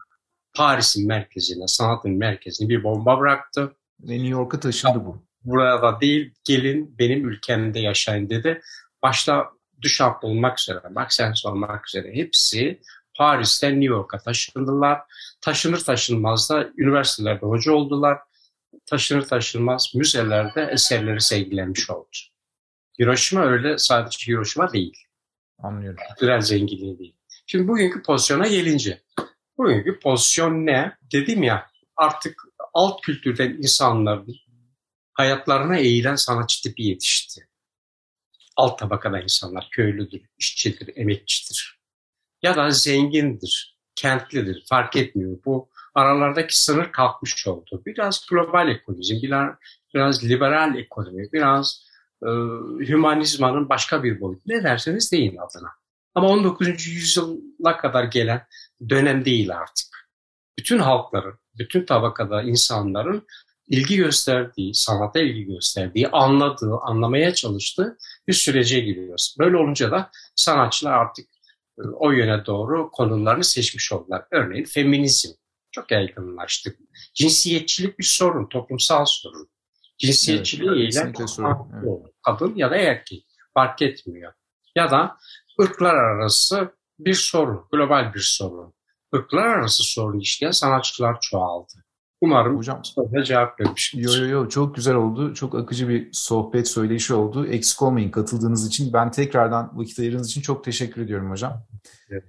Paris'in 0.57 1.09
merkezine, 1.09 1.67
sanatın 1.67 2.13
merkezine 2.13 2.69
bir 2.69 2.85
bomba 2.85 3.21
bıraktı. 3.21 3.73
Ve 4.01 4.13
New 4.13 4.29
York'a 4.29 4.61
taşındı 4.61 5.05
bu. 5.05 5.23
Burada 5.45 6.01
değil, 6.01 6.35
gelin 6.45 6.99
benim 6.99 7.29
ülkemde 7.29 7.81
yaşayın 7.81 8.31
dedi. 8.31 8.63
Başta 9.03 9.51
Duchamp 9.83 10.25
olmak 10.25 10.61
üzere, 10.61 10.81
Maxence 10.91 11.49
olmak 11.49 11.89
üzere 11.89 12.15
hepsi 12.15 12.81
Paris'ten 13.19 13.81
New 13.81 13.95
York'a 13.95 14.19
taşındılar. 14.19 15.01
Taşınır 15.41 15.79
taşınmaz 15.79 16.51
da 16.51 16.69
üniversitelerde 16.77 17.47
hoca 17.47 17.73
oldular. 17.73 18.19
Taşınır 18.87 19.23
taşınmaz 19.23 19.93
müzelerde 19.95 20.69
eserleri 20.73 21.21
sergilenmiş 21.21 21.91
oldu. 21.91 22.09
Hiroşima 22.99 23.45
öyle 23.45 23.79
sadece 23.79 24.33
Hiroşima 24.33 24.73
değil. 24.73 24.99
Anlıyorum. 25.59 25.99
Kültürel 26.09 26.41
zenginliği 26.41 26.99
değil. 26.99 27.17
Şimdi 27.47 27.69
bugünkü 27.69 28.03
pozisyona 28.03 28.47
gelince. 28.47 29.03
Bugünkü 29.59 29.99
pozisyon 30.01 30.67
ne? 30.67 30.97
Dedim 31.13 31.43
ya 31.43 31.67
artık 31.97 32.43
alt 32.75 33.01
kültürden 33.01 33.51
insanların 33.51 34.37
hayatlarına 35.13 35.77
eğilen 35.77 36.15
sanatçı 36.15 36.63
tipi 36.63 36.83
yetişti. 36.83 37.49
Alt 38.59 38.79
tabakada 38.79 39.21
insanlar 39.21 39.69
köylüdür, 39.71 40.23
işçidir, 40.39 40.97
emekçidir. 40.97 41.81
Ya 42.43 42.57
da 42.57 42.71
zengindir, 42.71 43.79
kentlidir, 43.95 44.65
fark 44.69 44.97
etmiyor. 44.97 45.39
Bu 45.45 45.69
aralardaki 45.95 46.61
sınır 46.63 46.93
kalkmış 46.93 47.47
oldu. 47.47 47.83
Biraz 47.87 48.27
global 48.31 48.69
ekonomi, 48.69 49.23
biraz, 49.23 49.55
biraz 49.95 50.25
liberal 50.25 50.77
ekonomi, 50.77 51.33
biraz 51.33 51.85
e, 52.23 52.29
hümanizmanın 52.89 53.69
başka 53.69 54.03
bir 54.03 54.21
boyutu. 54.21 54.43
Ne 54.47 54.63
derseniz 54.63 55.13
deyin 55.13 55.37
adına. 55.37 55.73
Ama 56.15 56.29
19. 56.29 56.87
yüzyıla 56.87 57.77
kadar 57.77 58.05
gelen 58.05 58.47
dönem 58.89 59.25
değil 59.25 59.57
artık. 59.57 60.09
Bütün 60.59 60.79
halkların, 60.79 61.39
bütün 61.59 61.87
tabakada 61.87 62.43
insanların 62.43 63.27
ilgi 63.69 63.97
gösterdiği, 63.97 64.75
sanata 64.75 65.21
ilgi 65.21 65.45
gösterdiği, 65.45 66.09
anladığı, 66.09 66.77
anlamaya 66.83 67.35
çalıştığı 67.35 67.99
bir 68.29 68.33
sürece 68.33 68.81
giriyoruz. 68.81 69.37
Böyle 69.39 69.57
olunca 69.57 69.91
da 69.91 70.11
sanatçılar 70.35 70.93
artık 70.93 71.27
e, 71.79 71.83
o 71.83 72.11
yöne 72.11 72.47
doğru 72.47 72.91
konularını 72.91 73.45
seçmiş 73.45 73.93
oldular. 73.93 74.25
Örneğin 74.31 74.65
feminizm 74.65 75.29
çok 75.71 75.91
yaygınlaştı. 75.91 76.77
Cinsiyetçilik 77.15 77.99
bir 77.99 78.05
sorun, 78.05 78.47
toplumsal 78.47 79.05
sorun. 79.05 79.49
Cinsiyetçiliği 79.99 80.89
ile 80.89 81.01
evet. 81.01 81.17
kadın 82.23 82.55
ya 82.57 82.71
da 82.71 82.77
erkek 82.77 83.27
fark 83.55 83.83
etmiyor. 83.83 84.33
Ya 84.77 84.91
da 84.91 85.17
ırklar 85.61 85.95
arası 85.95 86.73
bir 86.99 87.15
sorun, 87.15 87.67
global 87.73 88.15
bir 88.15 88.21
sorun. 88.21 88.75
Irklar 89.15 89.47
arası 89.47 89.83
sorun 89.83 90.21
işleyen 90.21 90.51
sanatçılar 90.51 91.21
çoğaldı. 91.21 91.85
Umarım 92.21 92.57
Hocam, 92.57 92.81
soruya 92.85 93.25
cevap 93.25 93.61
vermişim. 93.61 94.01
Yo 94.01 94.11
yo 94.17 94.29
yo 94.29 94.49
çok 94.49 94.75
güzel 94.75 94.95
oldu. 94.95 95.35
Çok 95.35 95.55
akıcı 95.55 95.89
bir 95.89 96.09
sohbet 96.13 96.69
söyleşi 96.69 97.15
oldu. 97.15 97.47
Eksik 97.47 97.83
olmayın 97.83 98.11
katıldığınız 98.11 98.67
için. 98.67 98.93
Ben 98.93 99.11
tekrardan 99.11 99.71
vakit 99.75 99.99
ayırdığınız 99.99 100.29
için 100.29 100.41
çok 100.41 100.65
teşekkür 100.65 101.03
ediyorum 101.03 101.31
hocam. 101.31 101.67
Evet. 102.11 102.25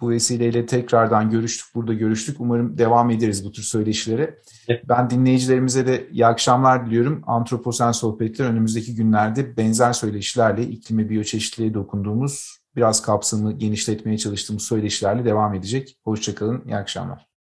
Bu 0.00 0.10
vesileyle 0.10 0.66
tekrardan 0.66 1.30
görüştük, 1.30 1.74
burada 1.74 1.94
görüştük. 1.94 2.40
Umarım 2.40 2.78
devam 2.78 3.10
ederiz 3.10 3.44
bu 3.44 3.52
tür 3.52 3.62
söyleşilere. 3.62 4.38
Evet. 4.68 4.84
Ben 4.88 5.10
dinleyicilerimize 5.10 5.86
de 5.86 6.08
iyi 6.10 6.26
akşamlar 6.26 6.86
diliyorum. 6.86 7.22
Antroposen 7.26 7.92
Sohbetler 7.92 8.46
önümüzdeki 8.46 8.94
günlerde 8.94 9.56
benzer 9.56 9.92
söyleşilerle 9.92 10.62
iklime 10.62 11.08
biyoçeşitliliğe 11.08 11.74
dokunduğumuz, 11.74 12.58
biraz 12.76 13.02
kapsamı 13.02 13.52
genişletmeye 13.52 14.18
çalıştığımız 14.18 14.62
söyleşilerle 14.62 15.24
devam 15.24 15.54
edecek. 15.54 15.98
Hoşçakalın, 16.04 16.62
iyi 16.66 16.76
akşamlar. 16.76 17.27